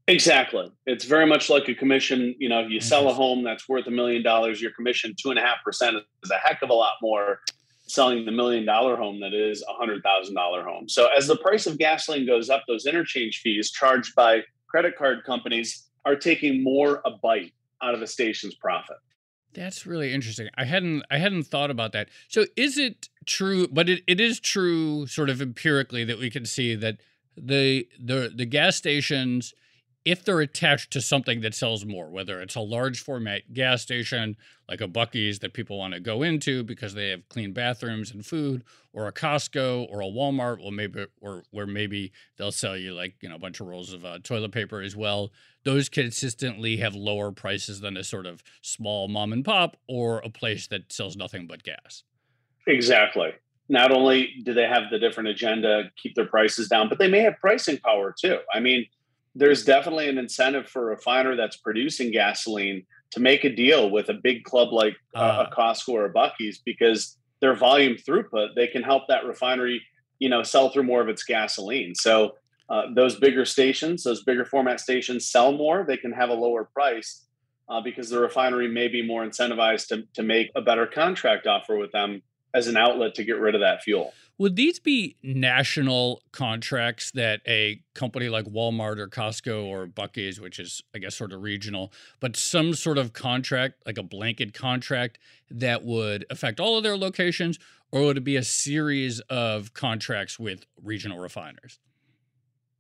Exactly. 0.08 0.72
It's 0.86 1.06
very 1.06 1.26
much 1.26 1.50
like 1.50 1.68
a 1.68 1.74
commission. 1.74 2.36
You 2.38 2.50
know, 2.50 2.60
if 2.60 2.70
you 2.70 2.80
sell 2.80 3.08
a 3.08 3.12
mm-hmm. 3.12 3.18
home 3.18 3.44
that's 3.44 3.68
worth 3.68 3.88
a 3.88 3.92
million 3.92 4.22
dollars, 4.22 4.62
your 4.62 4.72
commission 4.72 5.16
two 5.20 5.32
and 5.32 5.40
a 5.40 5.42
half 5.42 5.58
percent 5.64 5.98
is 6.24 6.32
a 6.32 6.38
heck 6.38 6.62
of 6.62 6.70
a 6.70 6.74
lot 6.74 6.94
more 7.02 7.40
selling 7.88 8.26
the 8.26 8.32
million 8.32 8.66
dollar 8.66 8.96
home 8.96 9.20
that 9.20 9.34
is 9.34 9.64
a 9.68 9.74
hundred 9.74 10.04
thousand 10.04 10.36
dollar 10.36 10.64
home. 10.64 10.88
So 10.88 11.08
as 11.16 11.28
the 11.28 11.38
price 11.38 11.66
of 11.66 11.78
gasoline 11.78 12.28
goes 12.28 12.50
up, 12.50 12.64
those 12.68 12.86
interchange 12.86 13.42
fees 13.42 13.72
charged 13.72 14.14
by 14.16 14.42
credit 14.68 14.96
card 14.96 15.24
companies 15.26 15.88
are 16.06 16.16
taking 16.16 16.64
more 16.64 17.02
a 17.04 17.12
bite 17.12 17.54
out 17.82 17.94
of 17.94 18.00
the 18.00 18.08
station's 18.08 18.56
profit. 18.56 18.98
That's 19.54 19.86
really 19.86 20.14
interesting. 20.14 20.50
I 20.56 20.66
hadn't 20.66 21.04
I 21.10 21.18
hadn't 21.18 21.44
thought 21.44 21.72
about 21.72 21.94
that. 21.94 22.10
So 22.28 22.46
is 22.56 22.78
it 22.78 23.10
true, 23.26 23.68
but 23.70 23.90
it, 23.90 24.04
it 24.06 24.20
is 24.20 24.40
true 24.40 25.08
sort 25.08 25.30
of 25.30 25.42
empirically 25.42 26.04
that 26.04 26.20
we 26.20 26.30
can 26.30 26.46
see 26.46 26.76
that 26.76 26.98
the 27.36 27.88
the 28.00 28.32
the 28.36 28.46
gas 28.46 28.76
stations 28.76 29.54
if 30.06 30.24
they're 30.24 30.40
attached 30.40 30.92
to 30.92 31.02
something 31.02 31.42
that 31.42 31.56
sells 31.56 31.84
more, 31.84 32.12
whether 32.12 32.40
it's 32.40 32.54
a 32.54 32.62
large 32.62 33.02
format 33.02 33.54
gas 33.54 33.82
station 33.82 34.38
like 34.70 34.80
a 34.80 34.88
Buc-ee's 34.88 35.40
that 35.40 35.54
people 35.54 35.80
want 35.80 35.96
to 35.96 36.00
go 36.00 36.22
into 36.22 36.64
because 36.64 36.94
they 36.94 37.10
have 37.10 37.28
clean 37.28 37.54
bathrooms 37.54 38.12
and 38.12 38.24
food, 38.24 38.64
or 38.94 39.08
a 39.08 39.12
Costco 39.12 39.88
or 39.90 40.02
a 40.02 40.06
Walmart, 40.06 40.62
well 40.62 40.72
maybe 40.72 41.08
or 41.22 41.44
where 41.50 41.66
maybe 41.66 42.12
they'll 42.38 42.52
sell 42.52 42.78
you 42.78 42.94
like 42.94 43.16
you 43.22 43.28
know 43.28 43.36
a 43.36 43.40
bunch 43.40 43.60
of 43.60 43.68
rolls 43.68 43.92
of 43.92 44.06
uh, 44.06 44.20
toilet 44.24 44.52
paper 44.52 44.80
as 44.80 44.96
well. 44.96 45.32
Those 45.64 45.90
consistently 45.90 46.78
have 46.78 46.94
lower 46.94 47.32
prices 47.32 47.82
than 47.82 47.98
a 47.98 48.04
sort 48.04 48.28
of 48.28 48.44
small 48.62 49.08
mom 49.08 49.34
and 49.34 49.44
pop 49.44 49.76
or 49.90 50.20
a 50.20 50.30
place 50.30 50.68
that 50.68 50.94
sells 50.94 51.18
nothing 51.18 51.48
but 51.48 51.64
gas. 51.64 52.04
Exactly. 52.68 53.32
Not 53.68 53.92
only 53.92 54.30
do 54.44 54.54
they 54.54 54.68
have 54.68 54.84
the 54.92 55.00
different 55.00 55.30
agenda, 55.30 55.92
keep 55.98 56.14
their 56.14 56.28
prices 56.28 56.68
down, 56.68 56.88
but 56.88 57.00
they 57.00 57.08
may 57.08 57.22
have 57.22 57.34
pricing 57.42 57.80
power 57.80 58.14
too. 58.18 58.38
I 58.54 58.60
mean, 58.60 58.86
there's 59.36 59.66
definitely 59.66 60.08
an 60.08 60.18
incentive 60.18 60.68
for 60.68 60.84
a 60.84 60.96
refiner 60.96 61.36
that's 61.36 61.58
producing 61.58 62.12
gasoline 62.12 62.86
to 63.12 63.20
make 63.20 63.44
a 63.44 63.50
deal 63.50 63.90
with 63.90 64.10
a 64.10 64.14
big 64.14 64.44
club 64.44 64.72
like 64.72 64.96
uh, 65.14 65.46
a 65.48 65.56
Costco 65.56 65.90
or 65.90 66.06
a 66.06 66.14
Buc-ee's 66.14 66.60
because 66.60 67.18
their 67.42 67.56
volume 67.56 67.96
throughput, 67.96 68.56
they 68.56 68.68
can 68.68 68.82
help 68.82 69.04
that 69.10 69.26
refinery, 69.26 69.82
you 70.20 70.30
know, 70.30 70.42
sell 70.42 70.70
through 70.70 70.84
more 70.84 71.02
of 71.02 71.10
its 71.10 71.24
gasoline. 71.24 71.94
So 71.96 72.36
uh, 72.70 72.84
those 72.96 73.20
bigger 73.20 73.46
stations, 73.46 74.04
those 74.04 74.24
bigger 74.24 74.46
format 74.46 74.80
stations 74.80 75.28
sell 75.28 75.52
more, 75.52 75.86
they 75.88 75.98
can 75.98 76.14
have 76.14 76.30
a 76.30 76.34
lower 76.34 76.64
price 76.64 77.26
uh, 77.70 77.82
because 77.82 78.10
the 78.10 78.20
refinery 78.20 78.68
may 78.68 78.88
be 78.88 79.06
more 79.06 79.26
incentivized 79.26 79.88
to, 79.88 80.08
to 80.14 80.24
make 80.24 80.52
a 80.56 80.62
better 80.62 80.88
contract 80.88 81.46
offer 81.46 81.78
with 81.78 81.92
them 81.92 82.22
as 82.54 82.68
an 82.68 82.78
outlet 82.78 83.16
to 83.16 83.24
get 83.24 83.38
rid 83.38 83.54
of 83.54 83.62
that 83.62 83.84
fuel. 83.84 84.14
Would 84.38 84.58
these 84.58 84.80
be 84.80 85.16
national 85.24 86.22
contracts 86.34 87.12
that 87.12 87.42
a 87.48 87.82
company 87.94 88.28
like 88.28 88.46
Walmart 88.46 88.98
or 88.98 89.08
Costco 89.08 89.64
or 89.64 89.88
Buc-ee's, 89.88 90.42
which 90.42 90.60
is 90.60 90.82
I 90.94 91.00
guess 91.00 91.16
sort 91.16 91.32
of 91.32 91.42
regional, 91.42 91.94
but 92.20 92.36
some 92.36 92.74
sort 92.74 92.98
of 92.98 93.14
contract, 93.14 93.76
like 93.86 93.98
a 93.98 94.04
blanket 94.04 94.54
contract 94.54 95.20
that 95.50 95.86
would 95.86 96.26
affect 96.30 96.60
all 96.60 96.78
of 96.78 96.84
their 96.84 96.98
locations, 96.98 97.58
or 97.94 98.02
would 98.02 98.18
it 98.18 98.26
be 98.26 98.36
a 98.36 98.44
series 98.44 99.22
of 99.22 99.74
contracts 99.74 100.38
with 100.38 100.66
regional 100.84 101.20
refiners? 101.20 101.80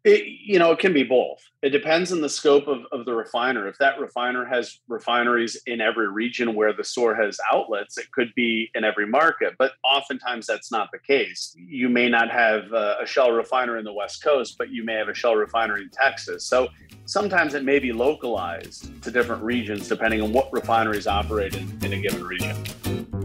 It, 0.05 0.27
you 0.45 0.59
know, 0.59 0.71
it 0.71 0.77
can 0.77 0.93
be 0.93 1.01
both. 1.01 1.41
It 1.63 1.71
depends 1.71 2.12
on 2.12 2.21
the 2.21 2.29
scope 2.29 2.67
of, 2.67 2.81
of 2.91 3.05
the 3.05 3.13
refiner. 3.15 3.67
If 3.67 3.79
that 3.79 4.00
refiner 4.00 4.45
has 4.45 4.79
refineries 4.88 5.59
in 5.65 5.81
every 5.81 6.07
region 6.07 6.53
where 6.53 6.74
the 6.74 6.83
store 6.83 7.15
has 7.15 7.39
outlets, 7.51 7.97
it 7.97 8.12
could 8.12 8.31
be 8.35 8.69
in 8.75 8.83
every 8.83 9.07
market. 9.07 9.55
But 9.57 9.71
oftentimes 9.83 10.45
that's 10.45 10.71
not 10.71 10.89
the 10.91 11.00
case. 11.00 11.55
You 11.57 11.89
may 11.89 12.07
not 12.07 12.29
have 12.29 12.71
a, 12.71 12.97
a 13.01 13.07
Shell 13.07 13.31
refiner 13.31 13.79
in 13.79 13.83
the 13.83 13.93
West 13.93 14.24
Coast, 14.24 14.59
but 14.59 14.69
you 14.69 14.85
may 14.85 14.93
have 14.93 15.09
a 15.09 15.15
Shell 15.15 15.38
refinery 15.38 15.81
in 15.81 15.89
Texas. 15.89 16.45
So 16.45 16.67
sometimes 17.05 17.55
it 17.55 17.63
may 17.63 17.79
be 17.79 17.91
localized 17.91 19.01
to 19.01 19.09
different 19.09 19.41
regions 19.41 19.88
depending 19.88 20.21
on 20.21 20.31
what 20.31 20.53
refineries 20.53 21.07
operate 21.07 21.55
in, 21.55 21.79
in 21.83 21.93
a 21.93 22.00
given 22.00 22.24
region. 22.24 23.25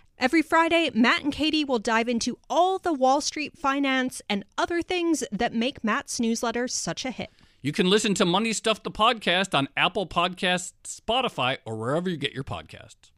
Every 0.21 0.43
Friday, 0.43 0.91
Matt 0.93 1.23
and 1.23 1.33
Katie 1.33 1.65
will 1.65 1.79
dive 1.79 2.07
into 2.07 2.37
all 2.47 2.77
the 2.77 2.93
Wall 2.93 3.21
Street 3.21 3.57
finance 3.57 4.21
and 4.29 4.45
other 4.55 4.83
things 4.83 5.23
that 5.31 5.51
make 5.51 5.83
Matt's 5.83 6.19
newsletter 6.19 6.67
such 6.67 7.05
a 7.05 7.09
hit. 7.09 7.31
You 7.63 7.71
can 7.71 7.89
listen 7.89 8.13
to 8.13 8.25
Money 8.25 8.53
Stuff 8.53 8.83
the 8.83 8.91
podcast 8.91 9.57
on 9.57 9.67
Apple 9.75 10.05
Podcasts, 10.05 10.73
Spotify, 10.85 11.57
or 11.65 11.75
wherever 11.75 12.07
you 12.07 12.17
get 12.17 12.33
your 12.33 12.43
podcasts. 12.43 13.09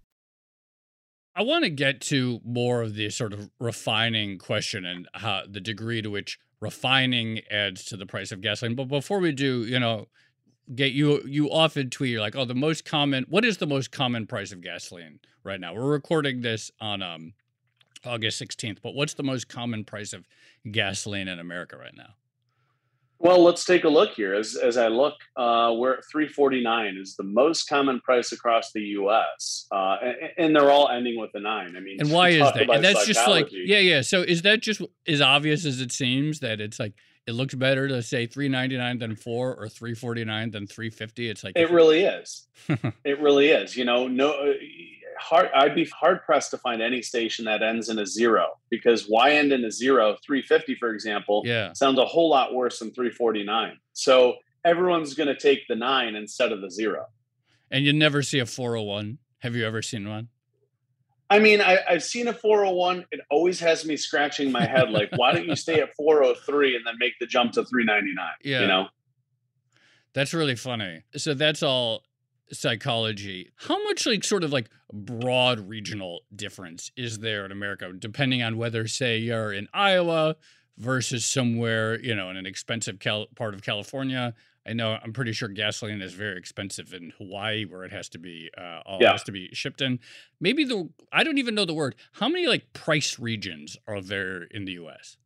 I 1.35 1.41
want 1.41 1.65
to 1.65 1.69
get 1.69 1.99
to 2.03 2.39
more 2.45 2.81
of 2.81 2.95
the 2.95 3.09
sort 3.09 3.33
of 3.33 3.49
refining 3.59 4.37
question 4.37 4.85
and 4.85 5.09
how 5.13 5.41
the 5.45 5.59
degree 5.59 6.01
to 6.01 6.09
which 6.09 6.39
refining 6.61 7.41
adds 7.51 7.83
to 7.85 7.97
the 7.97 8.05
price 8.05 8.31
of 8.31 8.39
gasoline. 8.39 8.75
But 8.75 8.87
before 8.87 9.19
we 9.19 9.33
do, 9.33 9.65
you 9.65 9.77
know, 9.77 10.07
get 10.75 10.93
you 10.93 11.21
you 11.25 11.49
often 11.51 11.89
tweet 11.89 12.11
you're 12.11 12.21
like 12.21 12.35
oh 12.35 12.45
the 12.45 12.55
most 12.55 12.85
common 12.85 13.25
what 13.29 13.43
is 13.43 13.57
the 13.57 13.67
most 13.67 13.91
common 13.91 14.25
price 14.25 14.51
of 14.51 14.61
gasoline 14.61 15.19
right 15.43 15.59
now? 15.59 15.73
We're 15.73 15.89
recording 15.89 16.41
this 16.41 16.71
on 16.79 17.01
um 17.01 17.33
august 18.05 18.41
16th 18.41 18.79
but 18.81 18.95
what's 18.95 19.13
the 19.13 19.23
most 19.23 19.47
common 19.47 19.85
price 19.85 20.11
of 20.11 20.27
gasoline 20.71 21.27
in 21.27 21.39
america 21.39 21.77
right 21.77 21.95
now? 21.95 22.15
Well 23.19 23.41
let's 23.41 23.63
take 23.63 23.85
a 23.85 23.89
look 23.89 24.11
here. 24.11 24.33
As, 24.33 24.55
as 24.55 24.77
i 24.77 24.87
look 24.87 25.15
uh, 25.35 25.73
we're 25.75 25.95
at 25.95 26.05
349 26.11 26.97
is 26.97 27.15
the 27.15 27.23
most 27.23 27.67
common 27.67 27.99
price 28.01 28.31
across 28.31 28.71
the 28.73 28.81
us 28.81 29.67
uh, 29.71 29.97
and, 30.01 30.15
and, 30.37 30.55
they're 30.55 30.71
all 30.71 30.89
ending 30.89 31.19
with 31.19 31.31
a 31.33 31.39
nine. 31.39 31.75
I 31.75 31.81
mean 31.81 31.97
and 31.99 32.11
why 32.11 32.29
is 32.29 32.39
that? 32.39 32.69
and 32.69 32.83
that's 32.83 33.05
just 33.05 33.27
like 33.27 33.49
yeah 33.51 33.79
yeah. 33.79 34.01
So 34.01 34.21
is 34.21 34.41
that 34.43 34.61
just 34.61 34.81
as 35.07 35.21
obvious 35.21 35.65
as 35.65 35.81
it 35.81 35.91
seems 35.91 36.39
that 36.39 36.61
it's 36.61 36.79
like 36.79 36.93
it 37.25 37.33
looks 37.33 37.53
better 37.53 37.87
to 37.87 38.01
say 38.01 38.25
399 38.25 38.99
than 38.99 39.15
4 39.15 39.55
or 39.55 39.69
349 39.69 40.51
than 40.51 40.67
350 40.67 41.29
it's 41.29 41.43
like 41.43 41.53
it 41.55 41.71
really 41.71 42.03
is. 42.03 42.47
It 43.03 43.19
really 43.19 43.49
is 43.49 43.75
you 43.75 43.85
know 43.85 44.07
no 44.07 44.31
uh, 44.31 44.53
hard 45.19 45.49
i'd 45.55 45.75
be 45.75 45.85
hard 45.85 46.23
pressed 46.23 46.51
to 46.51 46.57
find 46.57 46.81
any 46.81 47.01
station 47.01 47.45
that 47.45 47.61
ends 47.61 47.89
in 47.89 47.99
a 47.99 48.05
zero 48.05 48.57
because 48.69 49.05
why 49.07 49.31
end 49.31 49.51
in 49.51 49.63
a 49.65 49.71
zero? 49.71 50.17
350 50.25 50.75
for 50.75 50.93
example 50.93 51.43
yeah. 51.45 51.73
sounds 51.73 51.99
a 51.99 52.05
whole 52.05 52.29
lot 52.29 52.53
worse 52.53 52.79
than 52.79 52.91
349 52.91 53.77
so 53.93 54.35
everyone's 54.65 55.13
going 55.13 55.27
to 55.27 55.37
take 55.37 55.67
the 55.67 55.75
9 55.75 56.15
instead 56.15 56.51
of 56.51 56.61
the 56.61 56.71
0 56.71 57.05
and 57.71 57.85
you 57.85 57.93
never 57.93 58.21
see 58.21 58.39
a 58.39 58.45
401 58.45 59.17
have 59.39 59.55
you 59.55 59.65
ever 59.65 59.81
seen 59.81 60.07
one 60.07 60.29
I 61.33 61.39
mean, 61.39 61.61
I, 61.61 61.79
have 61.87 62.03
seen 62.03 62.27
a 62.27 62.33
401. 62.33 63.05
It 63.11 63.21
always 63.31 63.59
has 63.59 63.85
me 63.85 63.97
scratching 63.97 64.51
my 64.51 64.65
head. 64.65 64.91
Like, 64.91 65.09
why 65.15 65.31
don't 65.33 65.47
you 65.47 65.55
stay 65.55 65.81
at 65.81 65.95
403 65.95 66.75
and 66.75 66.85
then 66.85 66.93
make 66.99 67.13
the 67.19 67.25
jump 67.25 67.53
to 67.53 67.65
399? 67.65 68.25
Yeah. 68.43 68.61
You 68.61 68.67
know? 68.67 68.87
That's 70.13 70.31
really 70.31 70.55
funny. 70.55 71.01
So 71.17 71.33
that's 71.33 71.63
all 71.63 72.03
psychology. 72.51 73.51
How 73.55 73.83
much, 73.83 74.05
like, 74.05 74.23
sort 74.23 74.43
of 74.43 74.53
like 74.53 74.69
broad 74.93 75.67
regional 75.67 76.21
difference 76.35 76.91
is 76.95 77.17
there 77.17 77.45
in 77.45 77.51
America, 77.51 77.91
depending 77.97 78.43
on 78.43 78.55
whether, 78.57 78.87
say, 78.87 79.17
you're 79.17 79.51
in 79.51 79.67
Iowa 79.73 80.35
versus 80.77 81.25
somewhere, 81.25 81.99
you 81.99 82.13
know, 82.13 82.29
in 82.29 82.37
an 82.37 82.45
expensive 82.45 82.99
cal- 82.99 83.25
part 83.35 83.55
of 83.55 83.63
California 83.63 84.35
I 84.65 84.73
know 84.73 84.97
I'm 85.03 85.13
pretty 85.13 85.33
sure 85.33 85.49
gasoline 85.49 86.01
is 86.01 86.13
very 86.13 86.37
expensive 86.37 86.93
in 86.93 87.13
Hawaii, 87.17 87.65
where 87.65 87.83
it 87.83 87.91
has 87.91 88.07
to 88.09 88.17
be 88.17 88.49
uh, 88.57 88.79
all 88.85 88.99
yeah. 89.01 89.11
has 89.11 89.23
to 89.23 89.31
be 89.31 89.49
shipped 89.53 89.81
in. 89.81 89.99
Maybe 90.39 90.63
the 90.63 90.89
I 91.11 91.23
don't 91.23 91.37
even 91.37 91.55
know 91.55 91.65
the 91.65 91.73
word. 91.73 91.95
How 92.13 92.29
many 92.29 92.47
like 92.47 92.71
price 92.73 93.19
regions 93.19 93.77
are 93.87 94.01
there 94.01 94.43
in 94.43 94.65
the 94.65 94.73
U.S.? 94.73 95.17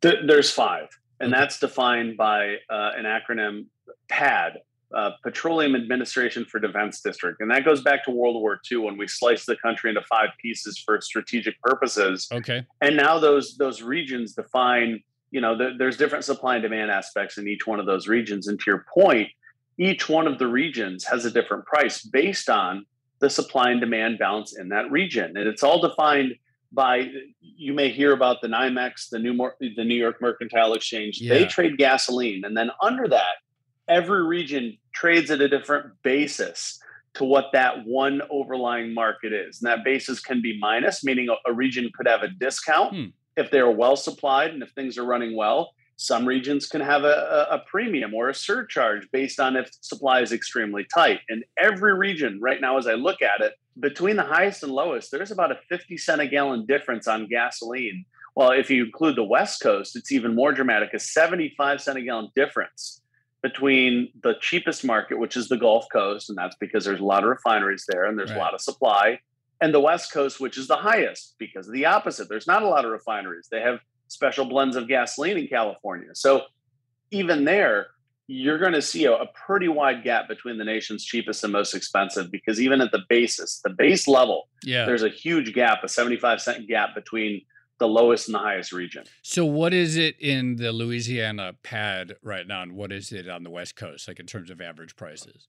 There's 0.00 0.50
five, 0.50 0.88
and 1.20 1.32
okay. 1.32 1.40
that's 1.40 1.58
defined 1.58 2.16
by 2.16 2.56
uh, 2.70 2.92
an 2.96 3.04
acronym 3.04 3.66
PAD, 4.08 4.58
uh, 4.94 5.10
Petroleum 5.22 5.74
Administration 5.74 6.46
for 6.46 6.58
Defense 6.58 7.00
District, 7.00 7.40
and 7.40 7.50
that 7.50 7.64
goes 7.64 7.82
back 7.82 8.04
to 8.04 8.10
World 8.10 8.36
War 8.36 8.58
II 8.70 8.78
when 8.78 8.96
we 8.96 9.06
sliced 9.06 9.46
the 9.46 9.56
country 9.56 9.90
into 9.90 10.02
five 10.02 10.30
pieces 10.40 10.78
for 10.78 11.00
strategic 11.02 11.60
purposes. 11.60 12.26
Okay, 12.32 12.64
and 12.80 12.96
now 12.96 13.18
those 13.18 13.56
those 13.58 13.82
regions 13.82 14.32
define 14.32 15.02
you 15.30 15.40
know, 15.40 15.56
the, 15.56 15.74
there's 15.78 15.96
different 15.96 16.24
supply 16.24 16.54
and 16.54 16.62
demand 16.62 16.90
aspects 16.90 17.38
in 17.38 17.48
each 17.48 17.66
one 17.66 17.80
of 17.80 17.86
those 17.86 18.08
regions. 18.08 18.48
And 18.48 18.58
to 18.58 18.64
your 18.66 18.86
point, 18.92 19.28
each 19.78 20.08
one 20.08 20.26
of 20.26 20.38
the 20.38 20.46
regions 20.46 21.04
has 21.04 21.24
a 21.24 21.30
different 21.30 21.66
price 21.66 22.02
based 22.02 22.48
on 22.48 22.86
the 23.20 23.30
supply 23.30 23.70
and 23.70 23.80
demand 23.80 24.18
balance 24.18 24.56
in 24.56 24.68
that 24.70 24.90
region. 24.90 25.36
And 25.36 25.46
it's 25.46 25.62
all 25.62 25.80
defined 25.80 26.34
by 26.72 27.08
you 27.40 27.72
may 27.72 27.90
hear 27.90 28.12
about 28.12 28.40
the 28.42 28.48
NYMEX, 28.48 29.08
the 29.10 29.18
New 29.18 29.36
the 29.60 29.84
New 29.84 29.94
York 29.94 30.20
Mercantile 30.20 30.74
Exchange. 30.74 31.20
Yeah. 31.20 31.34
They 31.34 31.46
trade 31.46 31.78
gasoline, 31.78 32.44
and 32.44 32.56
then 32.56 32.70
under 32.82 33.08
that, 33.08 33.36
every 33.88 34.24
region 34.26 34.76
trades 34.92 35.30
at 35.30 35.40
a 35.40 35.48
different 35.48 35.94
basis 36.02 36.78
to 37.14 37.24
what 37.24 37.46
that 37.54 37.86
one 37.86 38.20
overlying 38.30 38.92
market 38.92 39.32
is. 39.32 39.62
And 39.62 39.70
that 39.70 39.82
basis 39.82 40.20
can 40.20 40.42
be 40.42 40.58
minus, 40.58 41.02
meaning 41.02 41.28
a, 41.30 41.50
a 41.50 41.52
region 41.52 41.90
could 41.96 42.06
have 42.06 42.22
a 42.22 42.28
discount. 42.28 42.94
Hmm 42.94 43.04
if 43.38 43.50
they're 43.50 43.70
well 43.70 43.96
supplied 43.96 44.50
and 44.50 44.62
if 44.62 44.70
things 44.70 44.98
are 44.98 45.04
running 45.04 45.36
well. 45.36 45.70
Some 45.96 46.26
regions 46.26 46.68
can 46.68 46.80
have 46.80 47.04
a, 47.04 47.46
a 47.50 47.62
premium 47.66 48.14
or 48.14 48.28
a 48.28 48.34
surcharge 48.34 49.08
based 49.12 49.40
on 49.40 49.56
if 49.56 49.68
supply 49.80 50.20
is 50.20 50.32
extremely 50.32 50.86
tight. 50.92 51.20
And 51.28 51.44
every 51.58 51.96
region 51.96 52.38
right 52.40 52.60
now, 52.60 52.78
as 52.78 52.86
I 52.86 52.94
look 52.94 53.22
at 53.22 53.40
it, 53.40 53.54
between 53.80 54.16
the 54.16 54.22
highest 54.22 54.62
and 54.62 54.72
lowest, 54.72 55.10
there's 55.10 55.30
about 55.30 55.52
a 55.52 55.58
50 55.68 55.96
cent 55.96 56.20
a 56.20 56.26
gallon 56.26 56.66
difference 56.66 57.08
on 57.08 57.26
gasoline. 57.28 58.04
Well, 58.36 58.52
if 58.52 58.70
you 58.70 58.84
include 58.84 59.16
the 59.16 59.24
West 59.24 59.60
Coast, 59.60 59.96
it's 59.96 60.12
even 60.12 60.34
more 60.34 60.52
dramatic 60.52 60.94
a 60.94 61.00
75 61.00 61.80
cent 61.80 61.98
a 61.98 62.02
gallon 62.02 62.28
difference 62.36 63.00
between 63.42 64.12
the 64.22 64.34
cheapest 64.40 64.84
market, 64.84 65.18
which 65.18 65.36
is 65.36 65.48
the 65.48 65.56
Gulf 65.56 65.86
Coast, 65.92 66.28
and 66.28 66.36
that's 66.36 66.56
because 66.56 66.84
there's 66.84 67.00
a 67.00 67.04
lot 67.04 67.22
of 67.22 67.30
refineries 67.30 67.84
there 67.88 68.04
and 68.04 68.18
there's 68.18 68.30
right. 68.30 68.38
a 68.38 68.40
lot 68.40 68.54
of 68.54 68.60
supply, 68.60 69.18
and 69.60 69.74
the 69.74 69.80
West 69.80 70.12
Coast, 70.12 70.40
which 70.40 70.56
is 70.56 70.68
the 70.68 70.76
highest 70.76 71.34
because 71.38 71.66
of 71.66 71.74
the 71.74 71.86
opposite. 71.86 72.28
There's 72.28 72.46
not 72.46 72.62
a 72.62 72.68
lot 72.68 72.84
of 72.84 72.90
refineries. 72.90 73.48
They 73.50 73.60
have 73.60 73.80
special 74.08 74.44
blends 74.44 74.76
of 74.76 74.88
gasoline 74.88 75.36
in 75.36 75.48
California. 75.48 76.14
So 76.14 76.42
even 77.10 77.44
there, 77.44 77.88
you're 78.26 78.58
going 78.58 78.74
to 78.74 78.82
see 78.82 79.06
a, 79.06 79.12
a, 79.12 79.26
pretty 79.26 79.68
wide 79.68 80.04
gap 80.04 80.28
between 80.28 80.58
the 80.58 80.64
nation's 80.64 81.02
cheapest 81.02 81.42
and 81.44 81.52
most 81.52 81.74
expensive 81.74 82.30
because 82.30 82.60
even 82.60 82.82
at 82.82 82.92
the 82.92 83.00
basis, 83.08 83.60
the 83.64 83.70
base 83.70 84.06
level, 84.06 84.48
yeah. 84.62 84.84
there's 84.84 85.02
a 85.02 85.08
huge 85.08 85.54
gap, 85.54 85.82
a 85.82 85.88
75 85.88 86.40
cent 86.40 86.68
gap 86.68 86.94
between 86.94 87.40
the 87.78 87.88
lowest 87.88 88.28
and 88.28 88.34
the 88.34 88.40
highest 88.40 88.72
region. 88.72 89.04
So, 89.22 89.44
what 89.46 89.72
is 89.72 89.96
it 89.96 90.16
in 90.20 90.56
the 90.56 90.72
Louisiana 90.72 91.54
pad 91.62 92.16
right 92.22 92.46
now, 92.46 92.62
and 92.62 92.72
what 92.72 92.92
is 92.92 93.12
it 93.12 93.28
on 93.28 93.44
the 93.44 93.50
West 93.50 93.76
Coast, 93.76 94.08
like 94.08 94.20
in 94.20 94.26
terms 94.26 94.50
of 94.50 94.60
average 94.60 94.96
prices? 94.96 95.46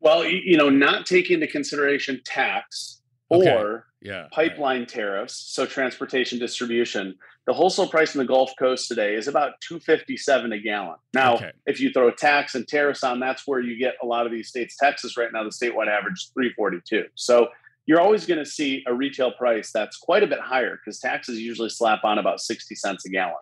Well, 0.00 0.24
you 0.24 0.56
know, 0.56 0.68
not 0.68 1.06
taking 1.06 1.34
into 1.34 1.46
consideration 1.46 2.20
tax 2.24 2.97
okay. 3.30 3.54
or 3.54 3.86
yeah, 4.00 4.26
pipeline 4.32 4.80
right. 4.80 4.88
tariffs, 4.88 5.34
so 5.34 5.66
transportation 5.66 6.38
distribution, 6.38 7.16
the 7.46 7.52
wholesale 7.52 7.88
price 7.88 8.14
in 8.14 8.18
the 8.18 8.26
Gulf 8.26 8.52
Coast 8.58 8.88
today 8.88 9.14
is 9.14 9.26
about 9.26 9.60
257 9.62 10.52
a 10.52 10.58
gallon. 10.58 10.96
Now, 11.14 11.36
okay. 11.36 11.50
if 11.66 11.80
you 11.80 11.90
throw 11.90 12.10
tax 12.10 12.54
and 12.54 12.68
tariffs 12.68 13.02
on, 13.02 13.20
that's 13.20 13.46
where 13.46 13.60
you 13.60 13.78
get 13.78 13.94
a 14.02 14.06
lot 14.06 14.26
of 14.26 14.32
these 14.32 14.48
states. 14.48 14.76
Texas 14.76 15.16
right 15.16 15.32
now, 15.32 15.44
the 15.44 15.50
statewide 15.50 15.88
average 15.88 16.18
is 16.18 16.30
342. 16.34 17.06
So 17.14 17.48
you're 17.86 18.02
always 18.02 18.26
going 18.26 18.38
to 18.38 18.44
see 18.44 18.84
a 18.86 18.92
retail 18.92 19.32
price 19.32 19.72
that's 19.72 19.96
quite 19.96 20.22
a 20.22 20.26
bit 20.26 20.40
higher 20.40 20.76
because 20.76 21.00
taxes 21.00 21.40
usually 21.40 21.70
slap 21.70 22.04
on 22.04 22.18
about 22.18 22.40
60 22.40 22.74
cents 22.74 23.06
a 23.06 23.08
gallon. 23.08 23.36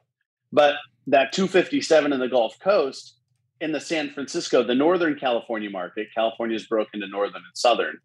But 0.52 0.76
that 1.08 1.32
257 1.32 2.12
in 2.12 2.20
the 2.20 2.28
Gulf 2.28 2.58
Coast, 2.60 3.14
in 3.60 3.72
the 3.72 3.80
San 3.80 4.10
Francisco, 4.10 4.62
the 4.62 4.74
Northern 4.74 5.18
California 5.18 5.68
market, 5.68 6.08
California 6.14 6.54
is 6.54 6.66
broken 6.66 7.00
to 7.00 7.08
Northern 7.08 7.36
and 7.36 7.56
Southern. 7.56 7.98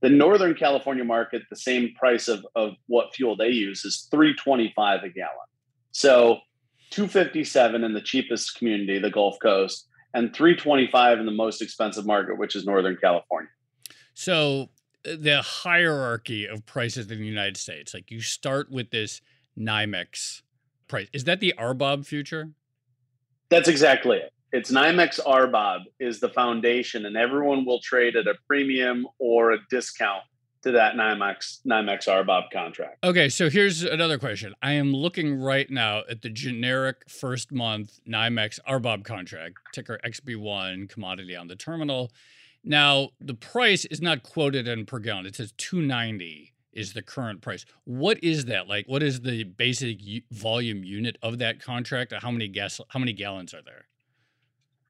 The 0.00 0.08
Northern 0.08 0.54
California 0.54 1.04
market, 1.04 1.42
the 1.50 1.56
same 1.56 1.92
price 1.94 2.28
of, 2.28 2.46
of 2.54 2.74
what 2.86 3.14
fuel 3.14 3.36
they 3.36 3.48
use 3.48 3.84
is 3.84 4.06
325 4.10 5.02
a 5.02 5.08
gallon. 5.08 5.32
So 5.90 6.38
257 6.90 7.82
in 7.82 7.94
the 7.94 8.00
cheapest 8.00 8.56
community, 8.56 8.98
the 8.98 9.10
Gulf 9.10 9.38
Coast, 9.42 9.88
and 10.14 10.34
325 10.34 11.18
in 11.18 11.26
the 11.26 11.32
most 11.32 11.60
expensive 11.60 12.06
market, 12.06 12.38
which 12.38 12.54
is 12.56 12.64
Northern 12.64 12.96
California. 12.96 13.50
So 14.14 14.70
uh, 15.06 15.16
the 15.18 15.42
hierarchy 15.42 16.46
of 16.46 16.64
prices 16.66 17.10
in 17.10 17.18
the 17.18 17.26
United 17.26 17.56
States. 17.56 17.94
Like 17.94 18.10
you 18.10 18.20
start 18.20 18.70
with 18.70 18.90
this 18.90 19.20
NYMEX 19.58 20.42
price. 20.86 21.08
Is 21.12 21.24
that 21.24 21.40
the 21.40 21.54
RBOB 21.58 22.06
future? 22.06 22.50
That's 23.50 23.68
exactly 23.68 24.18
it. 24.18 24.32
It's 24.50 24.70
NYMEX 24.70 25.20
RBOB 25.26 25.80
is 26.00 26.20
the 26.20 26.30
foundation, 26.30 27.04
and 27.04 27.18
everyone 27.18 27.66
will 27.66 27.80
trade 27.80 28.16
at 28.16 28.26
a 28.26 28.34
premium 28.46 29.06
or 29.18 29.52
a 29.52 29.58
discount 29.68 30.22
to 30.62 30.72
that 30.72 30.94
NYMEX 30.94 31.58
NYMEX 31.66 32.08
RBOB 32.08 32.50
contract. 32.50 33.04
Okay, 33.04 33.28
so 33.28 33.50
here's 33.50 33.82
another 33.82 34.18
question. 34.18 34.54
I 34.62 34.72
am 34.72 34.94
looking 34.94 35.38
right 35.38 35.68
now 35.68 36.02
at 36.08 36.22
the 36.22 36.30
generic 36.30 37.10
first 37.10 37.52
month 37.52 38.00
NYMEX 38.08 38.58
RBOB 38.66 39.04
contract, 39.04 39.56
ticker 39.74 40.00
XB1 40.02 40.88
commodity 40.88 41.36
on 41.36 41.48
the 41.48 41.56
terminal. 41.56 42.10
Now, 42.64 43.10
the 43.20 43.34
price 43.34 43.84
is 43.84 44.00
not 44.00 44.22
quoted 44.22 44.66
in 44.66 44.86
per 44.86 44.98
gallon. 44.98 45.26
It 45.26 45.36
says 45.36 45.52
290 45.58 46.54
is 46.72 46.94
the 46.94 47.02
current 47.02 47.42
price. 47.42 47.66
What 47.84 48.22
is 48.24 48.46
that? 48.46 48.66
Like 48.66 48.86
what 48.86 49.02
is 49.02 49.20
the 49.20 49.44
basic 49.44 50.02
u- 50.02 50.22
volume 50.30 50.84
unit 50.84 51.18
of 51.22 51.38
that 51.38 51.60
contract? 51.60 52.14
How 52.18 52.30
many 52.30 52.48
gas 52.48 52.80
how 52.88 52.98
many 52.98 53.12
gallons 53.12 53.52
are 53.52 53.62
there? 53.62 53.86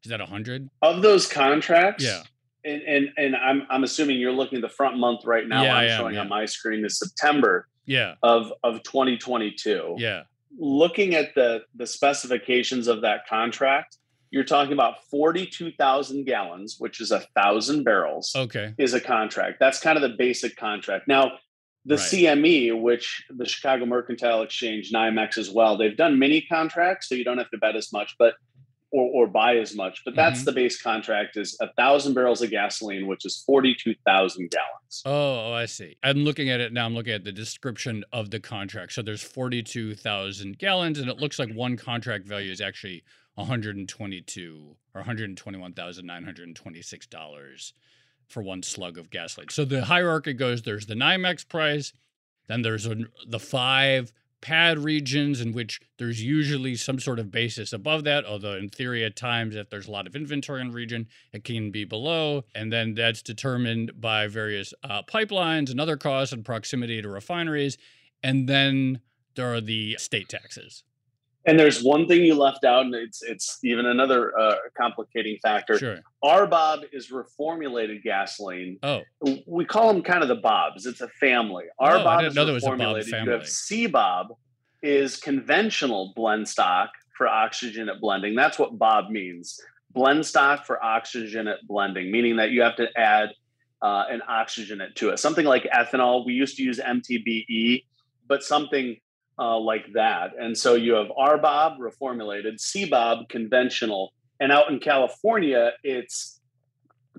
Is 0.05 0.11
that 0.11 0.21
a 0.21 0.25
100? 0.25 0.69
Of 0.83 1.03
those 1.03 1.27
contracts? 1.27 2.05
Yeah. 2.05 2.23
And 2.65 2.83
and 2.83 3.09
and 3.17 3.37
I'm 3.37 3.67
I'm 3.71 3.85
assuming 3.85 4.19
you're 4.19 4.33
looking 4.33 4.59
at 4.59 4.63
the 4.63 4.69
front 4.69 4.99
month 4.99 5.25
right 5.25 5.47
now 5.47 5.63
yeah, 5.63 5.77
I'm 5.77 5.99
showing 5.99 6.15
yeah. 6.15 6.21
on 6.23 6.29
my 6.29 6.45
screen 6.45 6.85
is 6.85 6.99
September 6.99 7.69
yeah. 7.87 8.15
of 8.23 8.53
of 8.65 8.83
2022. 8.83 9.95
Yeah. 9.97 10.25
Looking 10.59 11.15
at 11.15 11.35
the 11.35 11.63
the 11.77 11.87
specifications 11.87 12.89
of 12.89 13.03
that 13.03 13.27
contract, 13.29 13.99
you're 14.31 14.45
talking 14.45 14.73
about 14.73 15.05
42,000 15.11 16.25
gallons, 16.25 16.77
which 16.79 17.01
is 17.01 17.11
a 17.13 17.21
thousand 17.35 17.85
barrels. 17.85 18.33
Okay. 18.37 18.75
Is 18.77 18.95
a 18.95 19.01
contract. 19.01 19.59
That's 19.59 19.81
kind 19.81 19.97
of 19.97 20.03
the 20.03 20.17
basic 20.17 20.57
contract. 20.57 21.09
Now, 21.09 21.33
the 21.85 21.97
right. 21.97 22.05
CME, 22.05 22.81
which 22.81 23.25
the 23.31 23.47
Chicago 23.47 23.87
Mercantile 23.87 24.43
Exchange, 24.43 24.93
NYMEX 24.93 25.39
as 25.39 25.51
well, 25.51 25.79
they've 25.79 25.97
done 25.97 26.19
mini 26.19 26.43
contracts, 26.43 27.09
so 27.09 27.15
you 27.15 27.25
don't 27.25 27.39
have 27.39 27.51
to 27.51 27.59
bet 27.59 27.77
as 27.77 27.93
much, 27.93 28.17
but 28.19 28.35
or, 28.91 29.25
or 29.25 29.27
buy 29.27 29.57
as 29.57 29.75
much. 29.75 30.03
But 30.05 30.15
that's 30.17 30.41
mm-hmm. 30.41 30.47
the 30.47 30.53
base 30.53 30.81
contract 30.81 31.37
is 31.37 31.57
a 31.61 31.71
thousand 31.75 32.15
barrels 32.15 32.41
of 32.43 32.51
gasoline, 32.51 33.07
which 33.07 33.27
is 33.27 33.43
42,000 33.47 34.51
gallons. 34.51 35.03
Oh, 35.05 35.51
oh, 35.51 35.53
I 35.53 35.67
see. 35.67 35.97
I'm 36.03 36.19
looking 36.19 36.51
at 36.51 36.61
it 36.61 36.73
now. 36.73 36.87
I'm 36.87 36.95
looking 36.95 37.13
at 37.13 37.25
the 37.25 37.33
description 37.33 38.05
of 38.13 38.31
the 38.31 38.41
contract. 38.41 38.93
So 38.93 39.03
there's 39.03 39.23
42,000 39.23 40.59
gallons, 40.59 40.99
and 40.99 41.11
it 41.11 41.19
looks 41.19 41.39
like 41.39 41.53
one 41.53 41.77
contract 41.77 42.27
value 42.27 42.51
is 42.51 42.61
actually 42.61 43.05
122 43.35 44.77
or 44.95 45.01
121,926 45.01 47.07
dollars 47.07 47.75
for 48.29 48.43
one 48.43 48.63
slug 48.63 48.99
of 48.99 49.11
gasoline. 49.11 49.49
So 49.49 49.65
the 49.65 49.85
hierarchy 49.85 50.33
goes: 50.33 50.63
there's 50.63 50.87
the 50.87 50.95
NYMEX 50.95 51.49
price, 51.49 51.93
then 52.49 52.63
there's 52.63 52.87
a, 52.87 52.97
the 53.29 53.39
five 53.39 54.13
pad 54.41 54.79
regions 54.79 55.41
in 55.41 55.53
which 55.53 55.81
there's 55.99 56.23
usually 56.23 56.77
some 56.77 56.99
sort 56.99 57.19
of 57.19 57.31
basis 57.31 57.73
above 57.73 58.05
that 58.05 58.25
although 58.25 58.55
in 58.55 58.69
theory 58.69 59.05
at 59.05 59.17
times 59.17 59.57
if 59.57 59.69
there's 59.69 59.89
a 59.89 59.91
lot 59.91 60.07
of 60.07 60.15
inventory 60.15 60.61
in 60.61 60.71
region 60.71 61.07
it 61.33 61.45
can 61.45 61.71
be 61.71 61.85
below 61.85 62.45
and 62.55 62.73
then 62.73 62.95
that's 62.95 63.23
determined 63.23 64.01
by 64.01 64.27
various 64.27 64.73
uh, 64.85 65.03
pipelines 65.03 65.71
and 65.71 65.81
other 65.81 65.97
costs 65.97 66.33
and 66.33 66.45
proximity 66.45 67.03
to 67.03 67.09
refineries 67.09 67.77
and 68.23 68.49
then 68.49 69.01
there 69.35 69.53
are 69.53 69.61
the 69.61 69.97
state 69.99 70.29
taxes 70.29 70.85
and 71.47 71.59
there's 71.59 71.83
one 71.83 72.07
thing 72.07 72.23
you 72.23 72.35
left 72.35 72.65
out, 72.65 72.85
and 72.85 72.95
it's 72.95 73.23
it's 73.23 73.59
even 73.63 73.87
another 73.87 74.39
uh, 74.39 74.57
complicating 74.77 75.39
factor. 75.43 75.79
Sure. 75.79 75.99
RBOB 76.23 76.85
is 76.93 77.11
reformulated 77.11 78.03
gasoline. 78.03 78.79
Oh, 78.83 79.03
we 79.47 79.65
call 79.65 79.93
them 79.93 80.03
kind 80.03 80.23
of 80.23 80.29
the 80.29 80.37
Bobs. 80.37 80.87
It's 80.87 81.01
a 81.01 81.09
family. 81.09 81.65
RBOB 81.81 82.23
oh, 82.23 82.27
is 82.27 82.35
reformulated. 82.35 83.25
You 83.25 83.31
have 83.31 83.43
CBOB 83.43 84.29
is 84.83 85.17
conventional 85.17 86.13
blend 86.15 86.49
stock 86.49 86.91
for 87.17 87.27
oxygenate 87.27 88.01
blending. 88.01 88.35
That's 88.35 88.59
what 88.59 88.79
Bob 88.79 89.11
means. 89.11 89.61
Blend 89.93 90.25
stock 90.27 90.67
for 90.67 90.79
oxygenate 90.85 91.67
blending, 91.67 92.13
meaning 92.13 92.37
that 92.37 92.51
you 92.51 92.63
have 92.63 92.77
to 92.77 92.89
add 92.97 93.31
uh, 93.83 94.05
an 94.11 94.23
oxygenate 94.29 94.95
to 94.97 95.11
it. 95.11 95.19
Something 95.19 95.47
like 95.47 95.65
ethanol. 95.65 96.27
We 96.27 96.35
used 96.35 96.57
to 96.59 96.63
use 96.63 96.79
MTBE, 96.79 97.85
but 98.27 98.43
something 98.43 98.97
uh, 99.39 99.59
like 99.59 99.87
that. 99.95 100.33
And 100.39 100.57
so 100.57 100.75
you 100.75 100.95
have 100.95 101.09
RBOB 101.09 101.79
reformulated, 101.79 102.57
CBOB 102.57 103.29
conventional, 103.29 104.13
and 104.41 104.53
out 104.53 104.71
in 104.71 104.79
California, 104.79 105.73
it's 105.83 106.41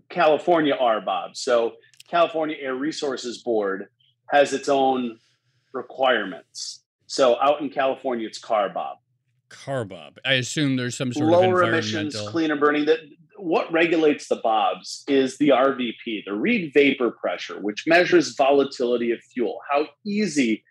California 0.10 0.76
RBOB. 0.80 1.36
So 1.36 1.74
California 2.10 2.58
Air 2.60 2.76
Resources 2.76 3.44
Board 3.44 3.88
has 4.32 4.54
its 4.54 4.70
own 4.70 5.18
requirements. 5.74 6.84
So 7.08 7.40
out 7.42 7.62
in 7.62 7.70
California, 7.70 8.28
it's 8.28 8.40
CARBOB. 8.40 8.96
CARBOB. 9.50 10.18
I 10.26 10.34
assume 10.34 10.76
there's 10.76 10.96
some 10.96 11.12
sort 11.12 11.26
of 11.26 11.32
lower 11.32 11.62
of 11.64 11.70
emissions, 11.70 12.16
cleaner 12.30 12.56
burning. 12.56 12.86
That 12.86 13.00
what 13.38 13.72
regulates 13.72 14.28
the 14.28 14.36
bobs 14.38 15.04
is 15.08 15.38
the 15.38 15.50
RVP, 15.50 16.26
the 16.26 16.34
Reid 16.34 16.72
vapor 16.74 17.12
pressure, 17.12 17.60
which 17.60 17.86
measures 17.88 18.36
volatility 18.36 19.12
of 19.12 19.20
fuel. 19.22 19.60
How 19.72 19.88
easy 20.06 20.64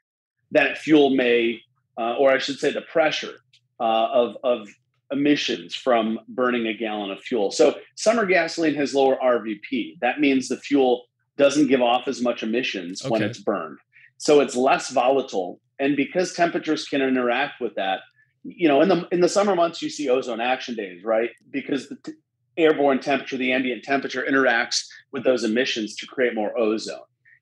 that 0.52 0.78
fuel 0.78 1.10
may, 1.10 1.60
uh, 1.98 2.16
or 2.16 2.30
I 2.30 2.38
should 2.38 2.58
say, 2.58 2.72
the 2.72 2.82
pressure 2.82 3.34
uh, 3.80 4.08
of, 4.12 4.36
of 4.42 4.68
emissions 5.10 5.74
from 5.74 6.18
burning 6.28 6.66
a 6.66 6.74
gallon 6.74 7.10
of 7.10 7.20
fuel. 7.20 7.50
So 7.50 7.76
summer 7.94 8.26
gasoline 8.26 8.74
has 8.74 8.94
lower 8.94 9.16
RVP. 9.22 9.98
That 10.00 10.20
means 10.20 10.48
the 10.48 10.56
fuel 10.56 11.04
doesn't 11.36 11.68
give 11.68 11.80
off 11.80 12.08
as 12.08 12.20
much 12.20 12.42
emissions 12.42 13.02
okay. 13.02 13.10
when 13.10 13.22
it's 13.22 13.38
burned. 13.38 13.78
So 14.18 14.40
it's 14.40 14.56
less 14.56 14.90
volatile. 14.90 15.60
And 15.78 15.96
because 15.96 16.34
temperatures 16.34 16.86
can 16.86 17.00
interact 17.00 17.60
with 17.60 17.74
that, 17.76 18.00
you 18.42 18.68
know, 18.68 18.80
in 18.82 18.88
the 18.88 19.06
in 19.12 19.20
the 19.20 19.28
summer 19.28 19.54
months 19.54 19.82
you 19.82 19.90
see 19.90 20.08
ozone 20.08 20.40
action 20.40 20.74
days, 20.74 21.04
right? 21.04 21.30
Because 21.50 21.88
the 21.88 21.96
t- 21.96 22.12
airborne 22.56 23.00
temperature, 23.00 23.36
the 23.36 23.52
ambient 23.52 23.84
temperature 23.84 24.24
interacts 24.28 24.86
with 25.12 25.24
those 25.24 25.44
emissions 25.44 25.94
to 25.96 26.06
create 26.06 26.34
more 26.34 26.56
ozone. 26.58 26.98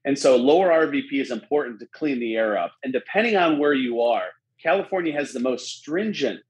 And 0.07 0.17
so 0.17 0.37
lower 0.37 0.69
RVP 0.69 1.13
is 1.13 1.33
important 1.33 1.81
to 1.81 1.87
clean 1.87 2.21
the 2.21 2.37
air 2.37 2.57
up. 2.57 2.73
And 2.85 2.93
depending 2.93 3.37
on 3.37 3.59
where 3.59 3.75
you 3.75 4.01
are, 4.03 4.29
California 4.63 5.13
has 5.13 5.33
the 5.33 5.41
most 5.41 5.67
stringent 5.67 6.41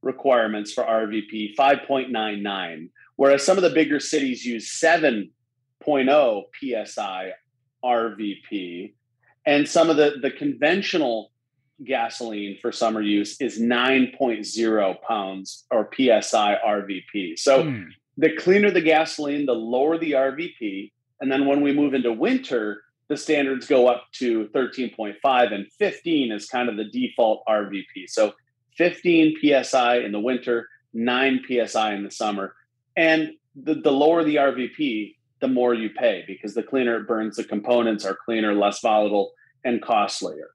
requirements 0.00 0.72
for 0.72 0.84
RVP 0.84 1.56
5.99, 1.56 2.88
whereas 3.16 3.44
some 3.44 3.58
of 3.58 3.62
the 3.62 3.70
bigger 3.70 4.00
cities 4.00 4.46
use 4.46 4.80
7.0 4.80 6.42
psi 6.86 7.32
RVP, 7.84 8.94
and 9.44 9.68
some 9.68 9.90
of 9.90 9.96
the, 9.96 10.14
the 10.22 10.30
conventional 10.30 11.32
gasoline 11.84 12.58
for 12.60 12.70
summer 12.70 13.00
use 13.00 13.40
is 13.40 13.58
9.0 13.58 15.02
pounds 15.02 15.66
or 15.70 15.88
psi 15.92 16.58
RVP. 16.64 17.38
So 17.38 17.64
hmm. 17.64 17.84
the 18.16 18.36
cleaner 18.36 18.70
the 18.70 18.82
gasoline, 18.82 19.46
the 19.46 19.52
lower 19.52 19.98
the 19.98 20.12
RVP. 20.12 20.92
And 21.20 21.30
then 21.32 21.46
when 21.46 21.62
we 21.62 21.72
move 21.72 21.94
into 21.94 22.12
winter, 22.12 22.82
the 23.10 23.16
standards 23.16 23.66
go 23.66 23.88
up 23.88 24.04
to 24.12 24.48
13.5 24.54 25.52
and 25.52 25.66
15 25.72 26.30
is 26.30 26.46
kind 26.46 26.68
of 26.68 26.76
the 26.76 26.84
default 26.84 27.42
RVP. 27.48 28.06
So 28.06 28.32
15 28.78 29.36
psi 29.42 29.96
in 29.96 30.12
the 30.12 30.20
winter, 30.20 30.68
9 30.94 31.40
psi 31.44 31.94
in 31.94 32.04
the 32.04 32.10
summer. 32.12 32.54
And 32.96 33.32
the, 33.56 33.74
the 33.74 33.90
lower 33.90 34.22
the 34.22 34.36
RVP, 34.36 35.16
the 35.40 35.48
more 35.48 35.74
you 35.74 35.90
pay 35.90 36.22
because 36.28 36.54
the 36.54 36.62
cleaner 36.62 36.98
it 36.98 37.08
burns, 37.08 37.34
the 37.34 37.42
components 37.42 38.04
are 38.04 38.16
cleaner, 38.24 38.54
less 38.54 38.80
volatile, 38.80 39.32
and 39.64 39.82
costlier. 39.82 40.50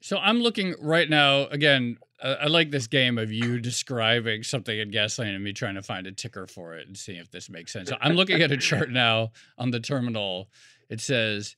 So 0.00 0.18
I'm 0.18 0.40
looking 0.40 0.74
right 0.80 1.08
now, 1.08 1.46
again, 1.46 1.98
I 2.20 2.48
like 2.48 2.72
this 2.72 2.88
game 2.88 3.16
of 3.16 3.30
you 3.30 3.60
describing 3.60 4.42
something 4.42 4.76
in 4.76 4.90
gasoline 4.90 5.34
and 5.34 5.44
me 5.44 5.52
trying 5.52 5.76
to 5.76 5.82
find 5.82 6.08
a 6.08 6.12
ticker 6.12 6.48
for 6.48 6.74
it 6.74 6.88
and 6.88 6.98
seeing 6.98 7.18
if 7.18 7.30
this 7.30 7.48
makes 7.48 7.72
sense. 7.72 7.90
So 7.90 7.96
I'm 8.00 8.14
looking 8.14 8.42
at 8.42 8.50
a 8.50 8.56
chart 8.56 8.90
now 8.90 9.30
on 9.56 9.70
the 9.70 9.78
terminal. 9.78 10.48
It 10.90 11.00
says 11.00 11.56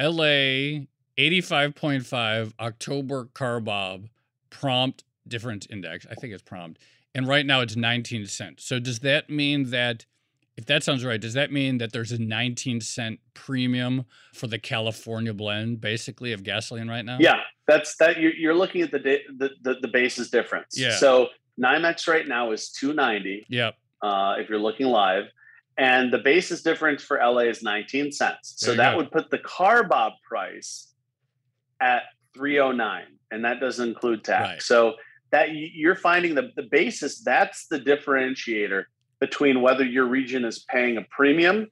LA 0.00 0.86
85.5 1.16 2.52
October 2.58 3.26
CARBOB 3.34 4.08
prompt 4.50 5.04
difference 5.26 5.66
index. 5.70 6.06
I 6.10 6.14
think 6.14 6.32
it's 6.32 6.42
prompt. 6.42 6.80
And 7.14 7.28
right 7.28 7.46
now 7.46 7.60
it's 7.60 7.76
19 7.76 8.26
cents. 8.26 8.64
So 8.64 8.78
does 8.80 9.00
that 9.00 9.30
mean 9.30 9.70
that 9.70 10.06
if 10.56 10.66
that 10.66 10.84
sounds 10.84 11.04
right, 11.04 11.20
does 11.20 11.34
that 11.34 11.52
mean 11.52 11.78
that 11.78 11.92
there's 11.92 12.12
a 12.12 12.18
19 12.18 12.80
cent 12.80 13.18
premium 13.34 14.04
for 14.32 14.46
the 14.46 14.58
California 14.58 15.34
blend, 15.34 15.80
basically, 15.80 16.32
of 16.32 16.44
gasoline 16.44 16.88
right 16.88 17.04
now? 17.04 17.18
Yeah, 17.20 17.40
that's 17.66 17.96
that. 17.96 18.20
You're, 18.20 18.34
you're 18.34 18.54
looking 18.54 18.82
at 18.82 18.92
the, 18.92 18.98
the 18.98 19.50
the 19.62 19.74
the 19.82 19.88
basis 19.88 20.30
difference. 20.30 20.78
Yeah. 20.78 20.94
So 20.96 21.28
NYMEX 21.60 22.06
right 22.06 22.26
now 22.28 22.52
is 22.52 22.70
290. 22.70 23.46
Yep. 23.48 23.74
Uh, 24.00 24.34
if 24.38 24.48
you're 24.48 24.60
looking 24.60 24.86
live, 24.86 25.24
and 25.76 26.12
the 26.12 26.18
basis 26.18 26.62
difference 26.62 27.02
for 27.02 27.18
LA 27.18 27.40
is 27.40 27.62
19 27.62 28.12
cents. 28.12 28.54
so 28.56 28.74
that 28.74 28.92
go. 28.92 28.98
would 28.98 29.10
put 29.10 29.30
the 29.30 29.38
CARBOB 29.38 30.12
price 30.26 30.92
at 31.80 32.02
309, 32.34 33.04
and 33.30 33.44
that 33.44 33.60
doesn't 33.60 33.88
include 33.88 34.24
tax. 34.24 34.48
Right. 34.48 34.62
So 34.62 34.94
that 35.30 35.48
you're 35.52 35.96
finding 35.96 36.34
the 36.34 36.50
the 36.56 36.68
basis. 36.70 37.22
That's 37.22 37.66
the 37.66 37.80
differentiator 37.80 38.84
between 39.20 39.62
whether 39.62 39.84
your 39.84 40.06
region 40.06 40.44
is 40.44 40.64
paying 40.70 40.96
a 40.96 41.02
premium 41.10 41.68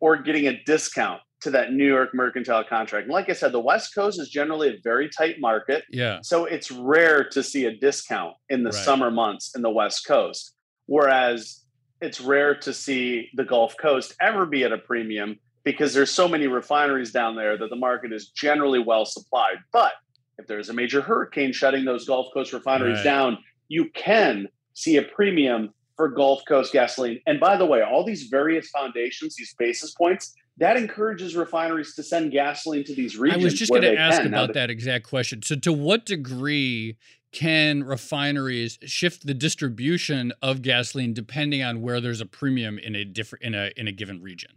or 0.00 0.16
getting 0.16 0.46
a 0.46 0.62
discount 0.64 1.20
to 1.40 1.50
that 1.50 1.72
New 1.72 1.86
York 1.86 2.10
mercantile 2.14 2.64
contract. 2.64 3.04
And 3.04 3.12
like 3.12 3.30
I 3.30 3.32
said, 3.32 3.52
the 3.52 3.60
West 3.60 3.94
Coast 3.94 4.20
is 4.20 4.28
generally 4.28 4.68
a 4.68 4.78
very 4.84 5.08
tight 5.08 5.40
market. 5.40 5.84
Yeah. 5.90 6.18
So 6.22 6.44
it's 6.44 6.70
rare 6.70 7.24
to 7.30 7.42
see 7.42 7.64
a 7.64 7.74
discount 7.74 8.34
in 8.48 8.62
the 8.62 8.70
right. 8.70 8.84
summer 8.84 9.10
months 9.10 9.54
in 9.56 9.62
the 9.62 9.70
West 9.70 10.06
Coast. 10.06 10.52
Whereas 10.86 11.59
it's 12.00 12.20
rare 12.20 12.54
to 12.56 12.72
see 12.72 13.28
the 13.34 13.44
Gulf 13.44 13.76
Coast 13.76 14.14
ever 14.20 14.46
be 14.46 14.64
at 14.64 14.72
a 14.72 14.78
premium 14.78 15.38
because 15.64 15.92
there's 15.92 16.10
so 16.10 16.26
many 16.26 16.46
refineries 16.46 17.12
down 17.12 17.36
there 17.36 17.58
that 17.58 17.70
the 17.70 17.76
market 17.76 18.12
is 18.12 18.28
generally 18.28 18.78
well 18.78 19.04
supplied. 19.04 19.56
But 19.72 19.92
if 20.38 20.46
there's 20.46 20.70
a 20.70 20.72
major 20.72 21.02
hurricane 21.02 21.52
shutting 21.52 21.84
those 21.84 22.06
Gulf 22.06 22.28
Coast 22.32 22.52
refineries 22.52 22.98
right. 22.98 23.04
down, 23.04 23.38
you 23.68 23.90
can 23.90 24.48
see 24.74 24.96
a 24.96 25.02
premium 25.02 25.74
for 25.96 26.08
Gulf 26.08 26.42
Coast 26.48 26.72
gasoline. 26.72 27.20
And 27.26 27.38
by 27.38 27.56
the 27.56 27.66
way, 27.66 27.82
all 27.82 28.04
these 28.04 28.24
various 28.24 28.70
foundations, 28.70 29.36
these 29.36 29.54
basis 29.58 29.92
points, 29.92 30.34
that 30.56 30.76
encourages 30.76 31.36
refineries 31.36 31.94
to 31.94 32.02
send 32.02 32.32
gasoline 32.32 32.84
to 32.84 32.94
these 32.94 33.18
regions. 33.18 33.42
I 33.42 33.44
was 33.44 33.54
just 33.54 33.70
going 33.70 33.82
to 33.82 33.96
ask 33.96 34.22
about 34.22 34.54
that 34.54 34.70
exact 34.70 35.06
question. 35.06 35.42
So, 35.42 35.56
to 35.56 35.72
what 35.72 36.06
degree 36.06 36.96
can 37.32 37.84
refineries 37.84 38.78
shift 38.84 39.26
the 39.26 39.34
distribution 39.34 40.32
of 40.42 40.62
gasoline 40.62 41.14
depending 41.14 41.62
on 41.62 41.80
where 41.80 42.00
there's 42.00 42.20
a 42.20 42.26
premium 42.26 42.78
in 42.78 42.94
a 42.94 43.04
different 43.04 43.44
in 43.44 43.54
a 43.54 43.70
in 43.76 43.88
a 43.88 43.92
given 43.92 44.20
region? 44.20 44.52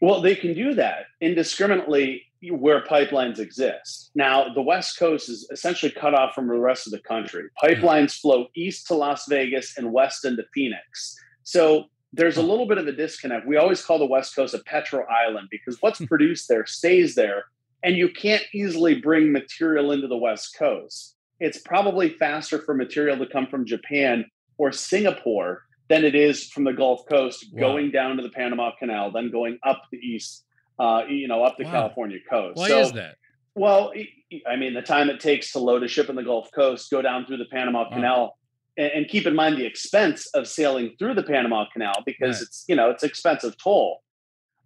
Well, 0.00 0.20
they 0.20 0.36
can 0.36 0.54
do 0.54 0.74
that 0.74 1.06
indiscriminately 1.20 2.22
where 2.50 2.84
pipelines 2.84 3.40
exist. 3.40 4.10
Now, 4.14 4.52
the 4.54 4.62
West 4.62 4.98
Coast 4.98 5.28
is 5.28 5.48
essentially 5.50 5.90
cut 5.90 6.14
off 6.14 6.34
from 6.34 6.46
the 6.46 6.54
rest 6.54 6.86
of 6.86 6.92
the 6.92 7.00
country. 7.00 7.44
Pipelines 7.62 8.20
flow 8.20 8.46
east 8.54 8.86
to 8.86 8.94
Las 8.94 9.26
Vegas 9.28 9.76
and 9.76 9.92
west 9.92 10.24
into 10.24 10.44
Phoenix. 10.54 11.16
So 11.42 11.86
there's 12.12 12.36
a 12.36 12.42
little 12.42 12.66
bit 12.66 12.78
of 12.78 12.86
a 12.86 12.92
disconnect. 12.92 13.46
We 13.46 13.56
always 13.56 13.84
call 13.84 13.98
the 13.98 14.06
West 14.06 14.36
Coast 14.36 14.54
a 14.54 14.60
petro 14.60 15.04
island 15.06 15.48
because 15.50 15.78
what's 15.80 15.98
hmm. 15.98 16.04
produced 16.04 16.48
there 16.48 16.64
stays 16.64 17.14
there, 17.14 17.44
and 17.82 17.96
you 17.96 18.08
can't 18.08 18.44
easily 18.54 19.00
bring 19.00 19.32
material 19.32 19.92
into 19.92 20.06
the 20.06 20.16
West 20.16 20.56
Coast. 20.56 21.16
It's 21.40 21.58
probably 21.58 22.10
faster 22.10 22.58
for 22.58 22.74
material 22.74 23.16
to 23.18 23.26
come 23.26 23.46
from 23.46 23.64
Japan 23.64 24.24
or 24.56 24.72
Singapore 24.72 25.62
than 25.88 26.04
it 26.04 26.14
is 26.14 26.48
from 26.50 26.64
the 26.64 26.72
Gulf 26.72 27.06
Coast 27.08 27.46
wow. 27.52 27.60
going 27.60 27.90
down 27.90 28.16
to 28.16 28.22
the 28.22 28.30
Panama 28.30 28.72
Canal, 28.78 29.12
then 29.12 29.30
going 29.30 29.58
up 29.64 29.82
the 29.90 29.98
east 29.98 30.44
uh, 30.78 31.02
you 31.08 31.28
know, 31.28 31.42
up 31.42 31.56
the 31.58 31.64
wow. 31.64 31.72
California 31.72 32.18
coast. 32.28 32.56
Why 32.56 32.68
so, 32.68 32.80
is 32.80 32.92
that? 32.92 33.16
Well, 33.54 33.92
I 34.46 34.56
mean, 34.56 34.74
the 34.74 34.82
time 34.82 35.10
it 35.10 35.20
takes 35.20 35.52
to 35.52 35.58
load 35.58 35.82
a 35.82 35.88
ship 35.88 36.08
in 36.08 36.16
the 36.16 36.22
Gulf 36.22 36.50
Coast, 36.54 36.90
go 36.90 37.02
down 37.02 37.26
through 37.26 37.38
the 37.38 37.46
Panama 37.46 37.88
Canal, 37.88 38.38
and, 38.76 38.92
and, 38.92 39.08
keep 39.08 39.26
in 39.26 39.34
mind 39.34 39.56
the 39.56 39.66
expense 39.66 40.28
of 40.28 40.46
sailing 40.46 40.94
through 40.98 41.14
the 41.14 41.24
Panama 41.24 41.66
Canal 41.72 41.94
because 42.06 42.36
right. 42.36 42.42
it's 42.42 42.64
you 42.68 42.76
know 42.76 42.90
it's 42.90 43.02
expensive 43.02 43.56
toll, 43.60 44.02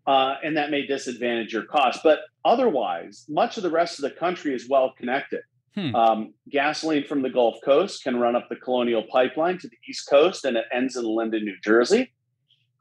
uh, 0.07 0.35
and 0.45 0.57
that 0.59 0.71
may 0.71 0.85
disadvantage 0.85 1.55
your 1.55 1.65
cost. 1.65 2.01
But 2.05 2.21
otherwise, 2.45 3.25
much 3.29 3.57
of 3.57 3.63
the 3.63 3.71
rest 3.71 3.99
of 3.99 4.03
the 4.03 4.11
country 4.11 4.55
is 4.55 4.69
well 4.69 4.93
connected. 4.99 5.41
Hmm. 5.75 5.95
Um, 5.95 6.35
gasoline 6.51 7.05
from 7.05 7.23
the 7.23 7.31
Gulf 7.31 7.57
Coast 7.65 8.05
can 8.05 8.17
run 8.19 8.37
up 8.37 8.49
the 8.49 8.57
Colonial 8.57 9.05
Pipeline 9.11 9.59
to 9.59 9.69
the 9.69 9.77
East 9.89 10.09
Coast, 10.09 10.45
and 10.45 10.57
it 10.57 10.67
ends 10.73 10.97
in 10.97 11.05
Linden, 11.05 11.45
New 11.45 11.57
Jersey. 11.65 12.13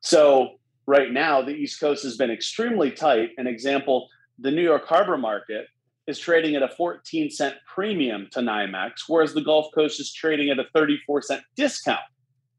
So 0.02 0.60
right 0.86 1.12
now, 1.12 1.42
the 1.42 1.52
East 1.52 1.80
Coast 1.80 2.04
has 2.04 2.18
been 2.18 2.32
extremely 2.32 2.92
tight. 2.92 3.30
An 3.38 3.48
example, 3.48 4.10
the 4.40 4.52
New 4.52 4.64
York 4.64 4.86
Harbor 4.88 5.18
market 5.18 5.68
is 6.08 6.20
trading 6.20 6.56
at 6.56 6.64
a 6.64 6.68
14 6.68 7.30
cent 7.30 7.56
premium 7.66 8.28
to 8.32 8.40
NYMEX, 8.40 9.04
whereas 9.08 9.34
the 9.34 9.42
Gulf 9.42 9.68
Coast 9.74 10.00
is 10.00 10.12
trading 10.12 10.50
at 10.50 10.60
a 10.60 10.66
34 10.74 11.22
cent 11.22 11.44
discount. 11.56 12.02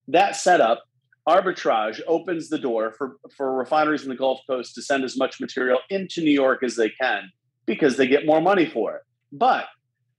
That 0.09 0.37
setup, 0.37 0.85
arbitrage, 1.29 2.01
opens 2.07 2.49
the 2.49 2.59
door 2.59 2.93
for, 2.97 3.17
for 3.37 3.55
refineries 3.55 4.03
in 4.03 4.09
the 4.09 4.17
Gulf 4.17 4.41
Coast 4.49 4.75
to 4.77 4.83
send 4.83 5.05
as 5.05 5.17
much 5.17 5.41
material 5.41 5.81
into 5.91 6.23
New 6.23 6.31
York 6.31 6.63
as 6.63 6.77
they 6.77 6.89
can 6.89 7.31
because 7.67 7.97
they 7.97 8.07
get 8.07 8.25
more 8.25 8.41
money 8.41 8.67
for 8.67 8.97
it. 8.97 9.03
But 9.31 9.67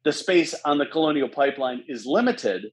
the 0.04 0.12
space 0.12 0.54
on 0.66 0.78
the 0.78 0.86
Colonial 0.86 1.30
Pipeline 1.30 1.84
is 1.88 2.06
limited 2.06 2.66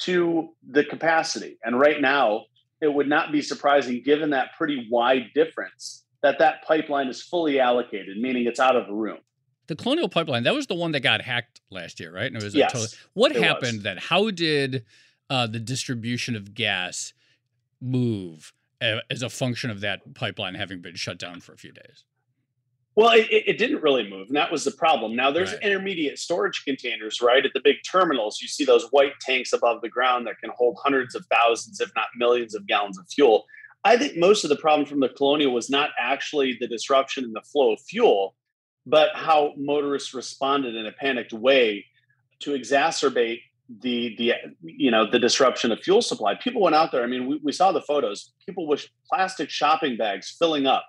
to 0.00 0.50
the 0.68 0.84
capacity. 0.84 1.58
And 1.62 1.78
right 1.78 2.00
now, 2.00 2.44
it 2.80 2.92
would 2.92 3.08
not 3.08 3.32
be 3.32 3.42
surprising, 3.42 4.02
given 4.04 4.30
that 4.30 4.48
pretty 4.56 4.88
wide 4.90 5.30
difference, 5.34 6.04
that 6.22 6.38
that 6.38 6.64
pipeline 6.64 7.08
is 7.08 7.22
fully 7.22 7.60
allocated, 7.60 8.16
meaning 8.18 8.46
it's 8.46 8.60
out 8.60 8.76
of 8.76 8.86
the 8.86 8.92
room. 8.92 9.18
The 9.66 9.76
Colonial 9.76 10.08
Pipeline, 10.08 10.44
that 10.44 10.54
was 10.54 10.66
the 10.66 10.74
one 10.74 10.92
that 10.92 11.00
got 11.00 11.20
hacked 11.20 11.60
last 11.70 12.00
year, 12.00 12.12
right? 12.12 12.26
And 12.26 12.36
it 12.36 12.42
was 12.42 12.54
yes, 12.54 12.72
totally, 12.72 12.88
what 13.12 13.36
happened 13.36 13.78
was. 13.78 13.82
then? 13.82 13.96
How 13.98 14.30
did 14.30 14.84
uh, 15.28 15.46
the 15.46 15.58
distribution 15.58 16.36
of 16.36 16.54
gas 16.54 17.12
move 17.80 18.54
as 18.80 19.22
a 19.22 19.28
function 19.28 19.70
of 19.70 19.80
that 19.80 20.14
pipeline 20.14 20.54
having 20.54 20.80
been 20.80 20.94
shut 20.94 21.18
down 21.18 21.40
for 21.40 21.52
a 21.52 21.58
few 21.58 21.72
days? 21.72 22.04
Well, 22.98 23.12
it, 23.12 23.28
it, 23.30 23.58
didn't 23.58 23.80
really 23.80 24.10
move, 24.10 24.26
and 24.26 24.36
that 24.36 24.50
was 24.50 24.64
the 24.64 24.72
problem. 24.72 25.14
Now, 25.14 25.30
there's 25.30 25.52
right. 25.52 25.62
intermediate 25.62 26.18
storage 26.18 26.64
containers, 26.64 27.20
right? 27.22 27.46
At 27.46 27.52
the 27.54 27.60
big 27.62 27.76
terminals, 27.88 28.40
you 28.42 28.48
see 28.48 28.64
those 28.64 28.88
white 28.90 29.12
tanks 29.20 29.52
above 29.52 29.82
the 29.82 29.88
ground 29.88 30.26
that 30.26 30.40
can 30.40 30.50
hold 30.56 30.78
hundreds 30.82 31.14
of 31.14 31.24
thousands, 31.30 31.80
if 31.80 31.92
not 31.94 32.06
millions, 32.16 32.56
of 32.56 32.66
gallons 32.66 32.98
of 32.98 33.06
fuel. 33.06 33.44
I 33.84 33.96
think 33.96 34.16
most 34.16 34.42
of 34.42 34.50
the 34.50 34.56
problem 34.56 34.84
from 34.84 34.98
the 34.98 35.10
Colonial 35.10 35.54
was 35.54 35.70
not 35.70 35.90
actually 35.96 36.56
the 36.58 36.66
disruption 36.66 37.22
in 37.22 37.32
the 37.32 37.40
flow 37.42 37.74
of 37.74 37.80
fuel, 37.82 38.34
but 38.84 39.10
how 39.14 39.52
motorists 39.56 40.12
responded 40.12 40.74
in 40.74 40.84
a 40.86 40.90
panicked 40.90 41.32
way 41.32 41.86
to 42.40 42.50
exacerbate 42.50 43.42
the 43.80 44.16
the 44.18 44.32
you 44.62 44.90
know 44.90 45.08
the 45.08 45.20
disruption 45.20 45.70
of 45.70 45.78
fuel 45.78 46.02
supply. 46.02 46.34
People 46.34 46.62
went 46.62 46.74
out 46.74 46.90
there. 46.90 47.04
I 47.04 47.06
mean, 47.06 47.28
we, 47.28 47.40
we 47.44 47.52
saw 47.52 47.70
the 47.70 47.82
photos. 47.82 48.32
People 48.44 48.66
with 48.66 48.88
plastic 49.08 49.50
shopping 49.50 49.96
bags 49.96 50.34
filling 50.36 50.66
up 50.66 50.84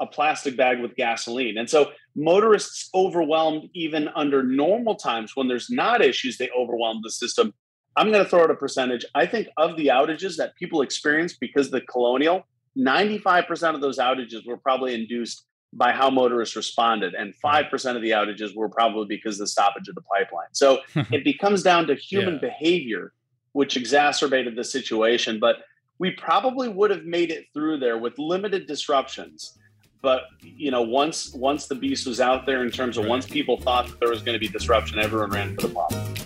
a 0.00 0.06
plastic 0.06 0.56
bag 0.56 0.80
with 0.80 0.94
gasoline. 0.96 1.58
And 1.58 1.68
so 1.68 1.92
motorists 2.14 2.90
overwhelmed 2.94 3.68
even 3.74 4.08
under 4.14 4.42
normal 4.42 4.94
times 4.94 5.32
when 5.34 5.48
there's 5.48 5.70
not 5.70 6.04
issues, 6.04 6.38
they 6.38 6.50
overwhelm 6.56 7.00
the 7.02 7.10
system. 7.10 7.54
I'm 7.96 8.10
going 8.10 8.22
to 8.22 8.28
throw 8.28 8.42
out 8.42 8.50
a 8.50 8.54
percentage. 8.54 9.06
I 9.14 9.26
think 9.26 9.48
of 9.56 9.76
the 9.76 9.86
outages 9.86 10.36
that 10.36 10.54
people 10.56 10.82
experienced 10.82 11.40
because 11.40 11.70
the 11.70 11.80
colonial, 11.80 12.46
95% 12.76 13.74
of 13.74 13.80
those 13.80 13.98
outages 13.98 14.46
were 14.46 14.58
probably 14.58 14.94
induced 14.94 15.44
by 15.72 15.92
how 15.92 16.08
motorists 16.10 16.56
responded, 16.56 17.14
and 17.14 17.34
5% 17.44 17.96
of 17.96 18.02
the 18.02 18.10
outages 18.10 18.54
were 18.54 18.68
probably 18.68 19.06
because 19.06 19.34
of 19.34 19.40
the 19.40 19.46
stoppage 19.46 19.88
of 19.88 19.94
the 19.94 20.02
pipeline. 20.02 20.48
So 20.52 20.80
it 20.94 21.24
becomes 21.24 21.62
down 21.62 21.86
to 21.88 21.94
human 21.94 22.34
yeah. 22.34 22.40
behavior 22.40 23.12
which 23.56 23.78
exacerbated 23.78 24.54
the 24.54 24.62
situation. 24.62 25.40
But 25.40 25.56
we 25.98 26.10
probably 26.10 26.68
would 26.68 26.90
have 26.90 27.04
made 27.04 27.30
it 27.30 27.46
through 27.54 27.78
there 27.78 27.96
with 27.96 28.18
limited 28.18 28.66
disruptions. 28.66 29.56
But 30.02 30.24
you 30.40 30.70
know, 30.70 30.82
once 30.82 31.32
once 31.32 31.66
the 31.66 31.74
beast 31.74 32.06
was 32.06 32.20
out 32.20 32.46
there 32.46 32.62
in 32.64 32.70
terms 32.70 32.96
of 32.96 33.06
once 33.06 33.26
people 33.26 33.60
thought 33.60 33.88
that 33.88 34.00
there 34.00 34.10
was 34.10 34.22
going 34.22 34.34
to 34.34 34.38
be 34.38 34.48
disruption, 34.48 34.98
everyone 34.98 35.30
ran 35.30 35.54
for 35.54 35.68
the 35.68 35.74
bottom. 35.74 36.25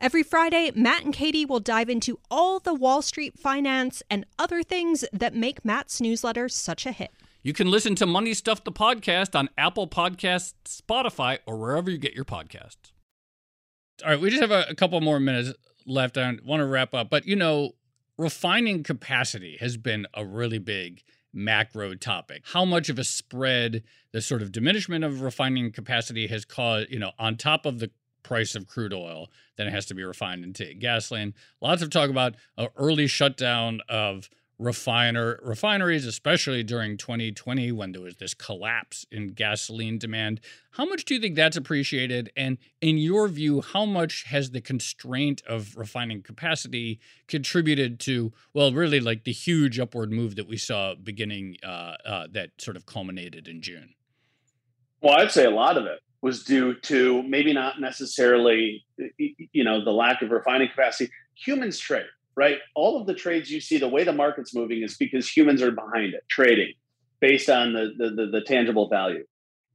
Every 0.00 0.22
Friday, 0.22 0.70
Matt 0.76 1.04
and 1.04 1.12
Katie 1.12 1.44
will 1.44 1.58
dive 1.58 1.88
into 1.88 2.20
all 2.30 2.60
the 2.60 2.72
Wall 2.72 3.02
Street 3.02 3.36
finance 3.36 4.00
and 4.08 4.24
other 4.38 4.62
things 4.62 5.04
that 5.12 5.34
make 5.34 5.64
Matt's 5.64 6.00
newsletter 6.00 6.48
such 6.48 6.86
a 6.86 6.92
hit. 6.92 7.10
You 7.42 7.52
can 7.52 7.68
listen 7.68 7.96
to 7.96 8.06
Money 8.06 8.32
Stuff 8.32 8.62
the 8.62 8.70
podcast 8.70 9.36
on 9.36 9.48
Apple 9.58 9.88
Podcasts, 9.88 10.54
Spotify, 10.64 11.38
or 11.46 11.56
wherever 11.56 11.90
you 11.90 11.98
get 11.98 12.14
your 12.14 12.24
podcasts. 12.24 12.92
All 14.04 14.10
right, 14.10 14.20
we 14.20 14.30
just 14.30 14.40
have 14.40 14.52
a, 14.52 14.66
a 14.68 14.74
couple 14.76 15.00
more 15.00 15.18
minutes 15.18 15.52
left. 15.84 16.16
I 16.16 16.36
want 16.44 16.60
to 16.60 16.66
wrap 16.66 16.94
up, 16.94 17.10
but 17.10 17.26
you 17.26 17.34
know, 17.34 17.72
refining 18.16 18.84
capacity 18.84 19.56
has 19.58 19.76
been 19.76 20.06
a 20.14 20.24
really 20.24 20.58
big 20.58 21.02
macro 21.32 21.94
topic. 21.96 22.44
How 22.52 22.64
much 22.64 22.88
of 22.88 23.00
a 23.00 23.04
spread 23.04 23.82
the 24.12 24.20
sort 24.20 24.42
of 24.42 24.52
diminishment 24.52 25.02
of 25.02 25.22
refining 25.22 25.72
capacity 25.72 26.28
has 26.28 26.44
caused, 26.44 26.88
you 26.88 27.00
know, 27.00 27.10
on 27.18 27.36
top 27.36 27.66
of 27.66 27.80
the 27.80 27.90
price 28.28 28.54
of 28.54 28.66
crude 28.66 28.92
oil, 28.92 29.30
then 29.56 29.66
it 29.66 29.72
has 29.72 29.86
to 29.86 29.94
be 29.94 30.04
refined 30.04 30.44
into 30.44 30.74
gasoline. 30.74 31.32
Lots 31.62 31.80
of 31.80 31.88
talk 31.88 32.10
about 32.10 32.34
an 32.58 32.68
early 32.76 33.06
shutdown 33.06 33.80
of 33.88 34.28
refiner 34.58 35.38
refineries, 35.42 36.04
especially 36.04 36.62
during 36.62 36.98
2020 36.98 37.72
when 37.72 37.92
there 37.92 38.02
was 38.02 38.16
this 38.16 38.34
collapse 38.34 39.06
in 39.10 39.28
gasoline 39.28 39.98
demand. 39.98 40.40
How 40.72 40.84
much 40.84 41.06
do 41.06 41.14
you 41.14 41.20
think 41.20 41.36
that's 41.36 41.56
appreciated? 41.56 42.30
And 42.36 42.58
in 42.82 42.98
your 42.98 43.28
view, 43.28 43.62
how 43.62 43.86
much 43.86 44.24
has 44.24 44.50
the 44.50 44.60
constraint 44.60 45.42
of 45.48 45.74
refining 45.76 46.22
capacity 46.22 47.00
contributed 47.28 47.98
to, 48.00 48.32
well, 48.52 48.72
really 48.72 49.00
like 49.00 49.24
the 49.24 49.32
huge 49.32 49.78
upward 49.78 50.12
move 50.12 50.36
that 50.36 50.48
we 50.48 50.58
saw 50.58 50.94
beginning 50.94 51.56
uh, 51.64 51.94
uh, 52.04 52.26
that 52.32 52.50
sort 52.58 52.76
of 52.76 52.84
culminated 52.84 53.48
in 53.48 53.62
June? 53.62 53.94
Well, 55.00 55.16
I'd 55.16 55.30
say 55.30 55.44
a 55.44 55.50
lot 55.50 55.78
of 55.78 55.86
it 55.86 56.00
was 56.20 56.44
due 56.44 56.74
to 56.74 57.22
maybe 57.22 57.52
not 57.52 57.80
necessarily 57.80 58.84
you 59.18 59.64
know 59.64 59.84
the 59.84 59.92
lack 59.92 60.22
of 60.22 60.30
refining 60.30 60.68
capacity. 60.68 61.10
Humans 61.34 61.78
trade 61.78 62.06
right? 62.38 62.58
All 62.76 63.00
of 63.00 63.08
the 63.08 63.14
trades 63.14 63.50
you 63.50 63.60
see 63.60 63.78
the 63.78 63.88
way 63.88 64.04
the 64.04 64.12
market's 64.12 64.54
moving 64.54 64.84
is 64.84 64.96
because 64.96 65.28
humans 65.28 65.60
are 65.60 65.72
behind 65.72 66.14
it 66.14 66.22
trading 66.30 66.72
based 67.20 67.50
on 67.50 67.72
the 67.72 67.92
the, 67.98 68.10
the, 68.10 68.26
the 68.30 68.40
tangible 68.42 68.88
value. 68.88 69.24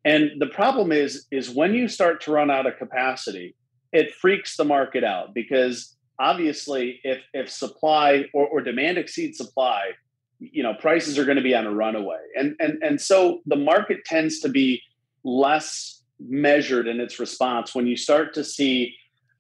And 0.06 0.32
the 0.40 0.48
problem 0.48 0.94
is 0.94 1.28
is 1.30 1.50
when 1.50 1.74
you 1.74 1.90
start 1.90 2.22
to 2.22 2.32
run 2.32 2.50
out 2.50 2.66
of 2.66 2.78
capacity 2.78 3.56
it 3.92 4.12
freaks 4.16 4.58
the 4.58 4.66
market 4.66 5.04
out 5.04 5.34
because 5.36 5.96
obviously 6.20 7.02
if 7.04 7.22
if 7.34 7.50
supply 7.50 8.26
or, 8.34 8.48
or 8.48 8.62
demand 8.62 8.98
exceeds 8.98 9.38
supply 9.38 9.92
you 10.40 10.64
know 10.64 10.74
prices 10.74 11.20
are 11.20 11.26
going 11.26 11.38
to 11.38 11.44
be 11.44 11.54
on 11.54 11.66
a 11.66 11.74
runaway. 11.74 12.22
And 12.38 12.56
and 12.62 12.82
and 12.82 13.02
so 13.02 13.42
the 13.46 13.58
market 13.58 14.06
tends 14.06 14.40
to 14.40 14.50
be 14.50 14.82
less 15.26 16.02
measured 16.28 16.88
in 16.88 17.00
its 17.00 17.20
response 17.20 17.76
when 17.76 17.88
you 17.88 17.98
start 17.98 18.34
to 18.34 18.44
see 18.44 18.96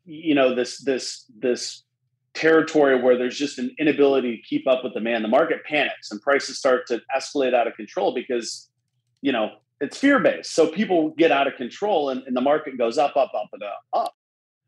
you 0.05 0.35
know 0.35 0.53
this 0.53 0.83
this 0.83 1.25
this 1.39 1.83
territory 2.33 2.99
where 2.99 3.17
there's 3.17 3.37
just 3.37 3.59
an 3.59 3.73
inability 3.79 4.35
to 4.35 4.41
keep 4.41 4.67
up 4.67 4.83
with 4.83 4.93
demand 4.93 5.23
the 5.23 5.29
market 5.29 5.63
panics 5.65 6.11
and 6.11 6.21
prices 6.21 6.57
start 6.57 6.85
to 6.87 6.99
escalate 7.15 7.53
out 7.53 7.67
of 7.67 7.75
control 7.75 8.13
because 8.13 8.69
you 9.21 9.31
know 9.31 9.51
it's 9.79 9.97
fear 9.97 10.19
based 10.19 10.53
so 10.53 10.67
people 10.67 11.11
get 11.17 11.31
out 11.31 11.47
of 11.47 11.55
control 11.55 12.09
and, 12.09 12.23
and 12.23 12.35
the 12.35 12.41
market 12.41 12.77
goes 12.77 12.97
up 12.97 13.15
up 13.15 13.31
up 13.35 13.49
and 13.53 13.63
up 13.63 13.83
up. 13.93 14.13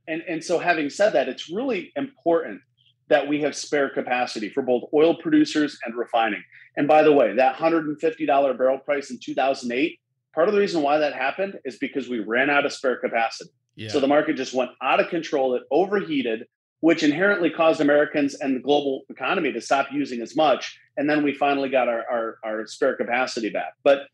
And 0.08 0.22
and 0.28 0.44
so 0.44 0.60
having 0.60 0.90
said 0.90 1.12
that 1.14 1.28
it's 1.28 1.50
really 1.50 1.92
important 1.96 2.62
that 3.08 3.28
we 3.28 3.42
have 3.42 3.56
spare 3.56 3.90
capacity 3.90 4.50
for 4.50 4.64
both 4.64 4.84
oil 4.94 5.16
producers 5.16 5.78
and 5.86 5.96
refining. 5.96 6.44
And 6.76 6.88
by 6.88 7.04
the 7.04 7.14
way 7.14 7.34
that 7.36 7.56
$150 7.56 8.58
barrel 8.58 8.80
price 8.80 9.12
in 9.12 9.20
2008 9.24 10.00
Part 10.36 10.50
of 10.50 10.54
the 10.54 10.60
reason 10.60 10.82
why 10.82 10.98
that 10.98 11.14
happened 11.14 11.60
is 11.64 11.78
because 11.78 12.10
we 12.10 12.20
ran 12.20 12.50
out 12.50 12.66
of 12.66 12.74
spare 12.74 12.98
capacity. 12.98 13.52
Yeah. 13.76 13.90
So 13.90 14.02
the 14.02 14.08
market 14.08 14.36
just 14.36 14.54
went 14.54 14.72
out 14.84 15.00
of 15.00 15.10
control. 15.10 15.56
It 15.56 15.64
overheated, 15.72 16.46
which 16.82 17.04
inherently 17.04 17.50
caused 17.50 17.80
Americans 17.80 18.36
and 18.36 18.58
the 18.58 18.60
global 18.60 19.04
economy 19.10 19.54
to 19.54 19.62
stop 19.62 19.88
using 19.94 20.22
as 20.22 20.36
much. 20.36 20.78
And 20.98 21.10
then 21.10 21.24
we 21.24 21.34
finally 21.34 21.70
got 21.70 21.88
our, 21.88 22.04
our, 22.12 22.38
our 22.44 22.68
spare 22.68 22.98
capacity 22.98 23.50
back. 23.50 23.74
But 23.82 24.08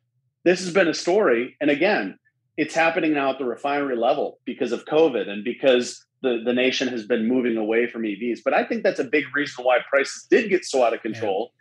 this 0.44 0.60
has 0.60 0.72
been 0.72 0.88
a 0.88 0.94
story. 0.94 1.58
And 1.60 1.72
again, 1.72 2.20
it's 2.56 2.76
happening 2.76 3.14
now 3.14 3.32
at 3.32 3.40
the 3.40 3.46
refinery 3.46 3.98
level 3.98 4.40
because 4.46 4.72
of 4.72 4.86
COVID 4.86 5.28
and 5.28 5.44
because 5.44 6.06
the, 6.22 6.42
the 6.46 6.54
nation 6.54 6.88
has 6.90 7.08
been 7.08 7.28
moving 7.28 7.58
away 7.58 7.88
from 7.88 8.04
EVs. 8.04 8.40
But 8.46 8.54
I 8.54 8.64
think 8.64 8.84
that's 8.84 9.00
a 9.00 9.06
big 9.06 9.24
reason 9.34 9.66
why 9.66 9.80
prices 9.90 10.28
did 10.30 10.52
get 10.52 10.66
so 10.66 10.84
out 10.84 10.94
of 10.94 11.02
control 11.02 11.52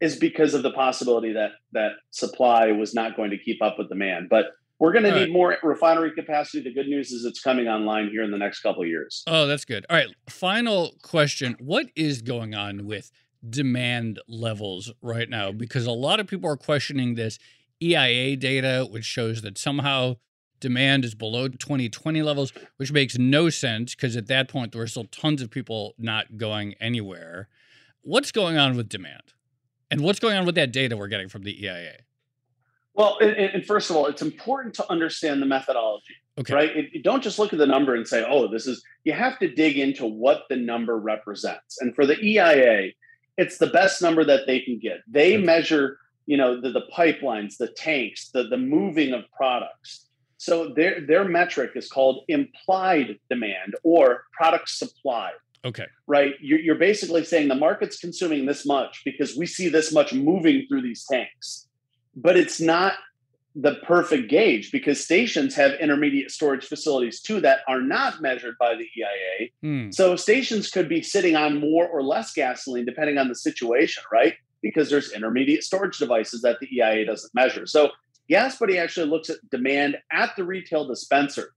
is 0.00 0.16
because 0.16 0.54
of 0.54 0.62
the 0.62 0.70
possibility 0.72 1.32
that 1.32 1.52
that 1.72 1.92
supply 2.10 2.72
was 2.72 2.94
not 2.94 3.16
going 3.16 3.30
to 3.30 3.38
keep 3.38 3.62
up 3.62 3.78
with 3.78 3.88
demand. 3.88 4.28
But 4.28 4.46
we're 4.78 4.92
going 4.92 5.04
to 5.04 5.12
need 5.12 5.20
right. 5.20 5.30
more 5.30 5.56
refinery 5.62 6.12
capacity. 6.12 6.62
The 6.62 6.72
good 6.72 6.86
news 6.86 7.10
is 7.10 7.26
it's 7.26 7.40
coming 7.40 7.68
online 7.68 8.08
here 8.08 8.22
in 8.22 8.30
the 8.30 8.38
next 8.38 8.60
couple 8.60 8.82
of 8.82 8.88
years. 8.88 9.22
Oh, 9.26 9.46
that's 9.46 9.66
good. 9.66 9.84
All 9.90 9.96
right, 9.96 10.08
final 10.28 10.94
question: 11.02 11.56
What 11.60 11.86
is 11.94 12.22
going 12.22 12.54
on 12.54 12.86
with 12.86 13.10
demand 13.48 14.20
levels 14.26 14.90
right 15.02 15.28
now? 15.28 15.52
Because 15.52 15.86
a 15.86 15.92
lot 15.92 16.18
of 16.18 16.26
people 16.26 16.50
are 16.50 16.56
questioning 16.56 17.14
this 17.14 17.38
EIA 17.82 18.36
data, 18.36 18.86
which 18.90 19.04
shows 19.04 19.42
that 19.42 19.58
somehow 19.58 20.16
demand 20.60 21.04
is 21.04 21.14
below 21.14 21.48
2020 21.48 22.22
levels, 22.22 22.52
which 22.76 22.92
makes 22.92 23.18
no 23.18 23.50
sense 23.50 23.94
because 23.94 24.16
at 24.16 24.28
that 24.28 24.48
point 24.48 24.72
there 24.72 24.80
were 24.80 24.86
still 24.86 25.04
tons 25.04 25.42
of 25.42 25.50
people 25.50 25.94
not 25.98 26.36
going 26.36 26.74
anywhere. 26.80 27.48
What's 28.02 28.32
going 28.32 28.56
on 28.56 28.76
with 28.76 28.88
demand? 28.88 29.34
And 29.90 30.02
what's 30.02 30.20
going 30.20 30.36
on 30.36 30.46
with 30.46 30.54
that 30.54 30.72
data 30.72 30.96
we're 30.96 31.08
getting 31.08 31.28
from 31.28 31.42
the 31.42 31.64
EIA? 31.64 31.96
Well, 32.94 33.18
and, 33.20 33.36
and 33.36 33.64
first 33.64 33.90
of 33.90 33.96
all, 33.96 34.06
it's 34.06 34.22
important 34.22 34.74
to 34.74 34.90
understand 34.90 35.40
the 35.40 35.46
methodology. 35.46 36.14
Okay. 36.38 36.54
Right? 36.54 36.70
It, 36.76 37.02
don't 37.02 37.22
just 37.22 37.38
look 37.38 37.52
at 37.52 37.58
the 37.58 37.66
number 37.66 37.94
and 37.94 38.06
say, 38.06 38.24
"Oh, 38.26 38.48
this 38.48 38.66
is." 38.66 38.82
You 39.04 39.12
have 39.12 39.38
to 39.40 39.48
dig 39.52 39.78
into 39.78 40.06
what 40.06 40.42
the 40.48 40.56
number 40.56 40.98
represents. 40.98 41.80
And 41.80 41.94
for 41.94 42.06
the 42.06 42.18
EIA, 42.22 42.92
it's 43.36 43.58
the 43.58 43.66
best 43.68 44.02
number 44.02 44.24
that 44.24 44.46
they 44.46 44.60
can 44.60 44.78
get. 44.78 44.98
They 45.08 45.36
okay. 45.36 45.44
measure, 45.44 45.98
you 46.26 46.36
know, 46.36 46.60
the, 46.60 46.70
the 46.70 46.84
pipelines, 46.94 47.56
the 47.56 47.68
tanks, 47.68 48.30
the 48.30 48.44
the 48.44 48.58
moving 48.58 49.12
of 49.12 49.24
products. 49.36 50.06
So 50.36 50.72
their 50.74 51.00
their 51.06 51.24
metric 51.24 51.72
is 51.74 51.88
called 51.88 52.24
implied 52.28 53.18
demand 53.28 53.74
or 53.82 54.24
product 54.32 54.68
supply. 54.68 55.32
Okay. 55.64 55.86
Right. 56.06 56.34
You're, 56.40 56.60
you're 56.60 56.74
basically 56.76 57.24
saying 57.24 57.48
the 57.48 57.54
market's 57.54 57.98
consuming 57.98 58.46
this 58.46 58.64
much 58.64 59.02
because 59.04 59.36
we 59.36 59.46
see 59.46 59.68
this 59.68 59.92
much 59.92 60.12
moving 60.12 60.66
through 60.68 60.82
these 60.82 61.04
tanks, 61.10 61.68
but 62.16 62.36
it's 62.36 62.60
not 62.60 62.94
the 63.56 63.74
perfect 63.82 64.30
gauge 64.30 64.70
because 64.70 65.02
stations 65.02 65.54
have 65.56 65.72
intermediate 65.80 66.30
storage 66.30 66.64
facilities 66.64 67.20
too 67.20 67.40
that 67.40 67.60
are 67.68 67.82
not 67.82 68.22
measured 68.22 68.54
by 68.58 68.74
the 68.74 68.88
EIA. 68.96 69.48
Hmm. 69.60 69.90
So 69.90 70.16
stations 70.16 70.70
could 70.70 70.88
be 70.88 71.02
sitting 71.02 71.36
on 71.36 71.58
more 71.60 71.86
or 71.86 72.02
less 72.02 72.32
gasoline 72.32 72.86
depending 72.86 73.18
on 73.18 73.28
the 73.28 73.34
situation, 73.34 74.04
right? 74.12 74.34
Because 74.62 74.88
there's 74.88 75.12
intermediate 75.12 75.64
storage 75.64 75.98
devices 75.98 76.42
that 76.42 76.60
the 76.60 76.68
EIA 76.74 77.04
doesn't 77.04 77.34
measure. 77.34 77.66
So 77.66 77.90
GasBuddy 78.30 78.80
actually 78.80 79.08
looks 79.08 79.28
at 79.28 79.38
demand 79.50 79.98
at 80.12 80.36
the 80.36 80.44
retail 80.44 80.86
dispenser. 80.86 81.52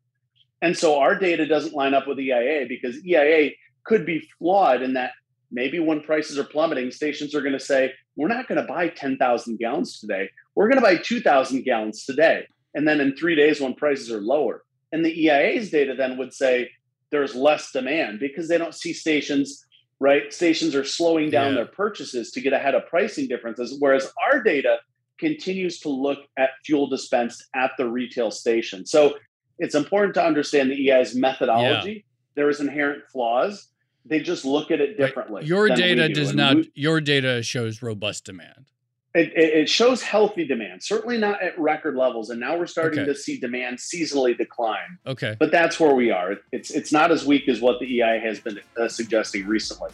And 0.61 0.75
so 0.75 0.97
our 0.97 1.15
data 1.15 1.45
doesn't 1.45 1.75
line 1.75 1.93
up 1.93 2.07
with 2.07 2.19
EIA 2.19 2.65
because 2.67 3.05
EIA 3.05 3.51
could 3.83 4.05
be 4.05 4.27
flawed 4.37 4.81
in 4.81 4.93
that 4.93 5.11
maybe 5.51 5.79
when 5.79 6.01
prices 6.01 6.37
are 6.37 6.43
plummeting, 6.43 6.91
stations 6.91 7.33
are 7.35 7.41
going 7.41 7.53
to 7.53 7.59
say, 7.59 7.93
we're 8.15 8.27
not 8.27 8.47
going 8.47 8.61
to 8.61 8.67
buy 8.67 8.89
10,000 8.89 9.57
gallons 9.57 9.99
today. 9.99 10.29
We're 10.55 10.67
going 10.67 10.77
to 10.77 10.83
buy 10.83 10.97
2,000 10.97 11.63
gallons 11.63 12.05
today. 12.05 12.47
And 12.73 12.87
then 12.87 12.99
in 12.99 13.15
three 13.15 13.35
days, 13.35 13.61
when 13.61 13.73
prices 13.73 14.11
are 14.11 14.21
lower. 14.21 14.63
And 14.91 15.05
the 15.05 15.27
EIA's 15.27 15.69
data 15.69 15.95
then 15.95 16.17
would 16.17 16.33
say 16.33 16.69
there's 17.11 17.35
less 17.35 17.71
demand 17.71 18.19
because 18.19 18.47
they 18.47 18.57
don't 18.57 18.75
see 18.75 18.93
stations, 18.93 19.65
right? 19.99 20.33
Stations 20.33 20.75
are 20.75 20.83
slowing 20.83 21.29
down 21.29 21.49
yeah. 21.49 21.57
their 21.57 21.65
purchases 21.65 22.31
to 22.31 22.41
get 22.41 22.53
ahead 22.53 22.75
of 22.75 22.87
pricing 22.87 23.27
differences. 23.27 23.75
Whereas 23.79 24.11
our 24.31 24.41
data 24.41 24.77
continues 25.19 25.79
to 25.79 25.89
look 25.89 26.19
at 26.37 26.49
fuel 26.65 26.87
dispensed 26.87 27.45
at 27.55 27.71
the 27.77 27.87
retail 27.87 28.31
station. 28.31 28.85
So 28.85 29.15
it's 29.59 29.75
important 29.75 30.15
to 30.15 30.25
understand 30.25 30.71
the 30.71 30.89
EIA's 30.89 31.15
methodology. 31.15 31.91
Yeah. 31.91 32.01
There 32.35 32.49
is 32.49 32.59
inherent 32.59 33.03
flaws 33.11 33.69
they 34.05 34.19
just 34.19 34.45
look 34.45 34.71
at 34.71 34.81
it 34.81 34.97
differently. 34.97 35.41
Right. 35.41 35.45
Your 35.45 35.69
data 35.69 36.07
do. 36.07 36.13
does 36.13 36.29
and 36.29 36.37
not. 36.37 36.55
We, 36.55 36.71
your 36.75 37.01
data 37.01 37.41
shows 37.43 37.81
robust 37.81 38.25
demand. 38.25 38.69
It, 39.15 39.31
it, 39.35 39.69
shows 39.69 40.01
healthy 40.01 40.43
demand, 40.43 40.81
certainly 40.81 41.19
not 41.19 41.39
at 41.43 41.57
record 41.59 41.95
levels, 41.95 42.31
and 42.31 42.39
now 42.39 42.57
we're 42.57 42.65
starting 42.65 43.01
okay. 43.01 43.13
to 43.13 43.15
see 43.15 43.37
demand 43.37 43.77
seasonally 43.77 44.35
decline. 44.35 44.97
Okay, 45.05 45.35
but 45.39 45.51
that's 45.51 45.79
where 45.79 45.93
we 45.93 46.09
are. 46.09 46.37
It's 46.51 46.71
it's 46.71 46.91
not 46.91 47.11
as 47.11 47.23
weak 47.23 47.47
as 47.47 47.61
what 47.61 47.79
the 47.79 48.01
EI 48.01 48.17
has 48.17 48.39
been 48.39 48.59
uh, 48.75 48.87
suggesting 48.87 49.45
recently. 49.45 49.91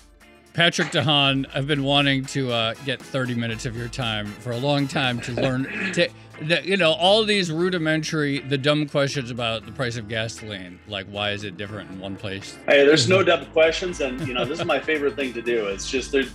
Patrick 0.53 0.89
DeHaan, 0.89 1.49
I've 1.53 1.67
been 1.67 1.83
wanting 1.83 2.25
to 2.27 2.51
uh, 2.51 2.73
get 2.85 3.01
30 3.01 3.35
minutes 3.35 3.65
of 3.65 3.77
your 3.77 3.87
time 3.87 4.25
for 4.25 4.51
a 4.51 4.57
long 4.57 4.87
time 4.87 5.19
to 5.21 5.33
learn 5.33 5.65
to 5.93 6.09
the, 6.41 6.61
you 6.65 6.77
know, 6.77 6.93
all 6.93 7.23
these 7.23 7.51
rudimentary, 7.51 8.39
the 8.39 8.57
dumb 8.57 8.87
questions 8.87 9.31
about 9.31 9.65
the 9.65 9.71
price 9.71 9.97
of 9.97 10.07
gasoline, 10.07 10.79
like 10.87 11.05
why 11.07 11.31
is 11.31 11.43
it 11.43 11.57
different 11.57 11.91
in 11.91 11.99
one 11.99 12.15
place? 12.15 12.57
Hey, 12.67 12.85
there's 12.85 13.09
no 13.09 13.23
dumb 13.23 13.45
questions, 13.47 14.01
and 14.01 14.25
you 14.27 14.33
know, 14.33 14.45
this 14.45 14.59
is 14.59 14.65
my 14.65 14.79
favorite 14.79 15.15
thing 15.15 15.33
to 15.33 15.41
do. 15.41 15.67
It's 15.67 15.89
just 15.89 16.11
there's 16.11 16.31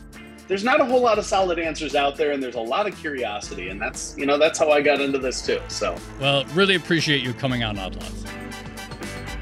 there's 0.47 0.65
not 0.65 0.81
a 0.81 0.85
whole 0.85 1.01
lot 1.01 1.19
of 1.19 1.25
solid 1.25 1.59
answers 1.59 1.95
out 1.95 2.17
there, 2.17 2.33
and 2.33 2.43
there's 2.43 2.55
a 2.55 2.61
lot 2.61 2.87
of 2.87 2.97
curiosity, 2.97 3.69
and 3.69 3.81
that's 3.81 4.17
you 4.19 4.27
know 4.27 4.39
that's 4.39 4.59
how 4.59 4.71
I 4.71 4.81
got 4.81 5.01
into 5.01 5.19
this 5.19 5.45
too. 5.45 5.61
So, 5.69 5.97
well, 6.21 6.45
really 6.55 6.75
appreciate 6.75 7.23
you 7.23 7.33
coming 7.35 7.63
on 7.65 7.79
Odd 7.79 7.97
Lots. 7.97 8.25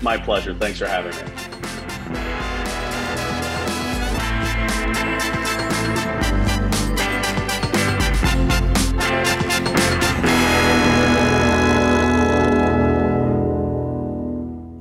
My 0.01 0.17
pleasure. 0.17 0.55
Thanks 0.55 0.79
for 0.79 0.87
having 0.87 1.15
me. 1.17 1.52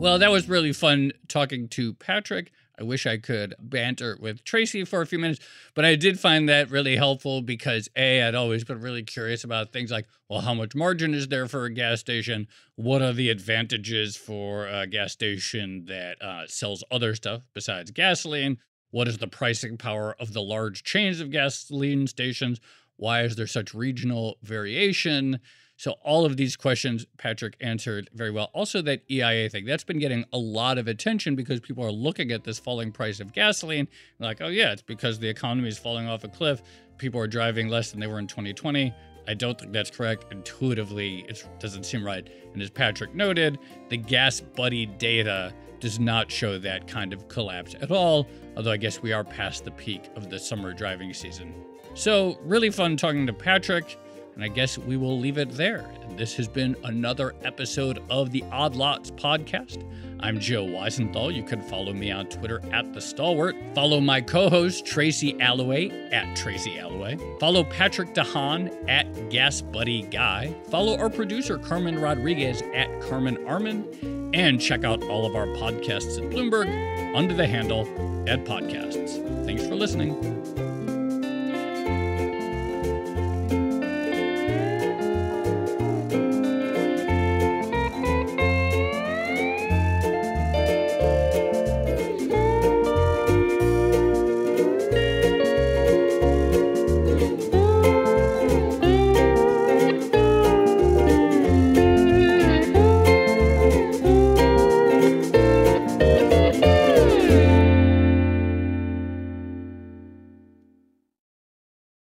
Well, 0.01 0.17
that 0.17 0.31
was 0.31 0.49
really 0.49 0.73
fun 0.73 1.11
talking 1.27 1.67
to 1.67 1.93
Patrick. 1.93 2.51
I 2.79 2.81
wish 2.81 3.05
I 3.05 3.17
could 3.17 3.53
banter 3.59 4.17
with 4.19 4.43
Tracy 4.43 4.83
for 4.83 5.03
a 5.03 5.05
few 5.05 5.19
minutes, 5.19 5.39
but 5.75 5.85
I 5.85 5.95
did 5.95 6.19
find 6.19 6.49
that 6.49 6.71
really 6.71 6.95
helpful 6.95 7.43
because 7.43 7.87
A, 7.95 8.23
I'd 8.23 8.33
always 8.33 8.63
been 8.63 8.81
really 8.81 9.03
curious 9.03 9.43
about 9.43 9.71
things 9.71 9.91
like, 9.91 10.07
well, 10.27 10.41
how 10.41 10.55
much 10.55 10.73
margin 10.73 11.13
is 11.13 11.27
there 11.27 11.47
for 11.47 11.65
a 11.65 11.69
gas 11.71 11.99
station? 11.99 12.47
What 12.77 13.03
are 13.03 13.13
the 13.13 13.29
advantages 13.29 14.17
for 14.17 14.65
a 14.67 14.87
gas 14.87 15.11
station 15.11 15.85
that 15.85 16.19
uh, 16.19 16.47
sells 16.47 16.83
other 16.89 17.13
stuff 17.13 17.43
besides 17.53 17.91
gasoline? 17.91 18.57
What 18.89 19.07
is 19.07 19.19
the 19.19 19.27
pricing 19.27 19.77
power 19.77 20.15
of 20.19 20.33
the 20.33 20.41
large 20.41 20.81
chains 20.81 21.19
of 21.19 21.29
gasoline 21.29 22.07
stations? 22.07 22.59
Why 22.95 23.21
is 23.21 23.35
there 23.35 23.45
such 23.45 23.75
regional 23.75 24.39
variation? 24.41 25.41
So 25.81 25.93
all 26.03 26.25
of 26.25 26.37
these 26.37 26.55
questions 26.55 27.07
Patrick 27.17 27.55
answered 27.59 28.07
very 28.13 28.29
well. 28.29 28.51
Also 28.53 28.83
that 28.83 29.01
EIA 29.09 29.49
thing, 29.49 29.65
that's 29.65 29.83
been 29.83 29.97
getting 29.97 30.25
a 30.31 30.37
lot 30.37 30.77
of 30.77 30.87
attention 30.87 31.35
because 31.35 31.59
people 31.59 31.83
are 31.83 31.91
looking 31.91 32.31
at 32.31 32.43
this 32.43 32.59
falling 32.59 32.91
price 32.91 33.19
of 33.19 33.33
gasoline 33.33 33.87
like, 34.19 34.41
"Oh 34.41 34.47
yeah, 34.49 34.73
it's 34.73 34.83
because 34.83 35.17
the 35.17 35.27
economy 35.27 35.69
is 35.69 35.79
falling 35.79 36.07
off 36.07 36.23
a 36.23 36.27
cliff. 36.27 36.61
People 36.99 37.19
are 37.19 37.25
driving 37.25 37.67
less 37.67 37.89
than 37.89 37.99
they 37.99 38.05
were 38.05 38.19
in 38.19 38.27
2020." 38.27 38.93
I 39.27 39.33
don't 39.33 39.59
think 39.59 39.73
that's 39.73 39.89
correct. 39.89 40.31
Intuitively, 40.31 41.25
it 41.27 41.47
doesn't 41.59 41.87
seem 41.87 42.05
right. 42.05 42.29
And 42.53 42.61
as 42.61 42.69
Patrick 42.69 43.15
noted, 43.15 43.57
the 43.89 43.97
GasBuddy 43.97 44.99
data 44.99 45.51
does 45.79 45.99
not 45.99 46.31
show 46.31 46.59
that 46.59 46.85
kind 46.85 47.11
of 47.11 47.27
collapse 47.27 47.73
at 47.81 47.89
all, 47.89 48.27
although 48.55 48.71
I 48.71 48.77
guess 48.77 49.01
we 49.01 49.13
are 49.13 49.23
past 49.23 49.65
the 49.65 49.71
peak 49.71 50.11
of 50.15 50.29
the 50.29 50.37
summer 50.37 50.73
driving 50.73 51.11
season. 51.11 51.55
So, 51.95 52.37
really 52.43 52.69
fun 52.69 52.97
talking 52.97 53.25
to 53.25 53.33
Patrick. 53.33 53.97
And 54.35 54.43
I 54.43 54.47
guess 54.47 54.77
we 54.77 54.97
will 54.97 55.19
leave 55.19 55.37
it 55.37 55.51
there. 55.51 55.85
This 56.17 56.35
has 56.35 56.47
been 56.47 56.75
another 56.83 57.35
episode 57.43 58.01
of 58.09 58.31
the 58.31 58.43
Odd 58.51 58.75
Lots 58.75 59.11
podcast. 59.11 59.85
I'm 60.19 60.39
Joe 60.39 60.65
Weisenthal. 60.65 61.33
You 61.33 61.43
can 61.43 61.61
follow 61.61 61.93
me 61.93 62.11
on 62.11 62.27
Twitter 62.27 62.61
at 62.71 62.93
The 62.93 63.01
Stalwart. 63.01 63.55
Follow 63.73 63.99
my 63.99 64.21
co 64.21 64.49
host, 64.49 64.85
Tracy 64.85 65.39
Alloway, 65.41 65.89
at 66.11 66.35
Tracy 66.35 66.77
Alloway. 66.79 67.17
Follow 67.39 67.63
Patrick 67.63 68.13
DeHaan 68.13 68.87
at 68.87 69.29
Gas 69.29 69.61
Buddy 69.61 70.03
Guy. 70.03 70.55
Follow 70.69 70.97
our 70.97 71.09
producer, 71.09 71.57
Carmen 71.57 71.99
Rodriguez, 71.99 72.61
at 72.73 73.01
Carmen 73.01 73.45
Armen. 73.47 74.31
And 74.33 74.61
check 74.61 74.83
out 74.83 75.03
all 75.03 75.25
of 75.25 75.35
our 75.35 75.47
podcasts 75.47 76.17
at 76.17 76.29
Bloomberg 76.29 77.15
under 77.15 77.33
the 77.33 77.47
handle 77.47 77.81
at 78.29 78.45
Podcasts. 78.45 79.45
Thanks 79.45 79.65
for 79.67 79.75
listening. 79.75 80.50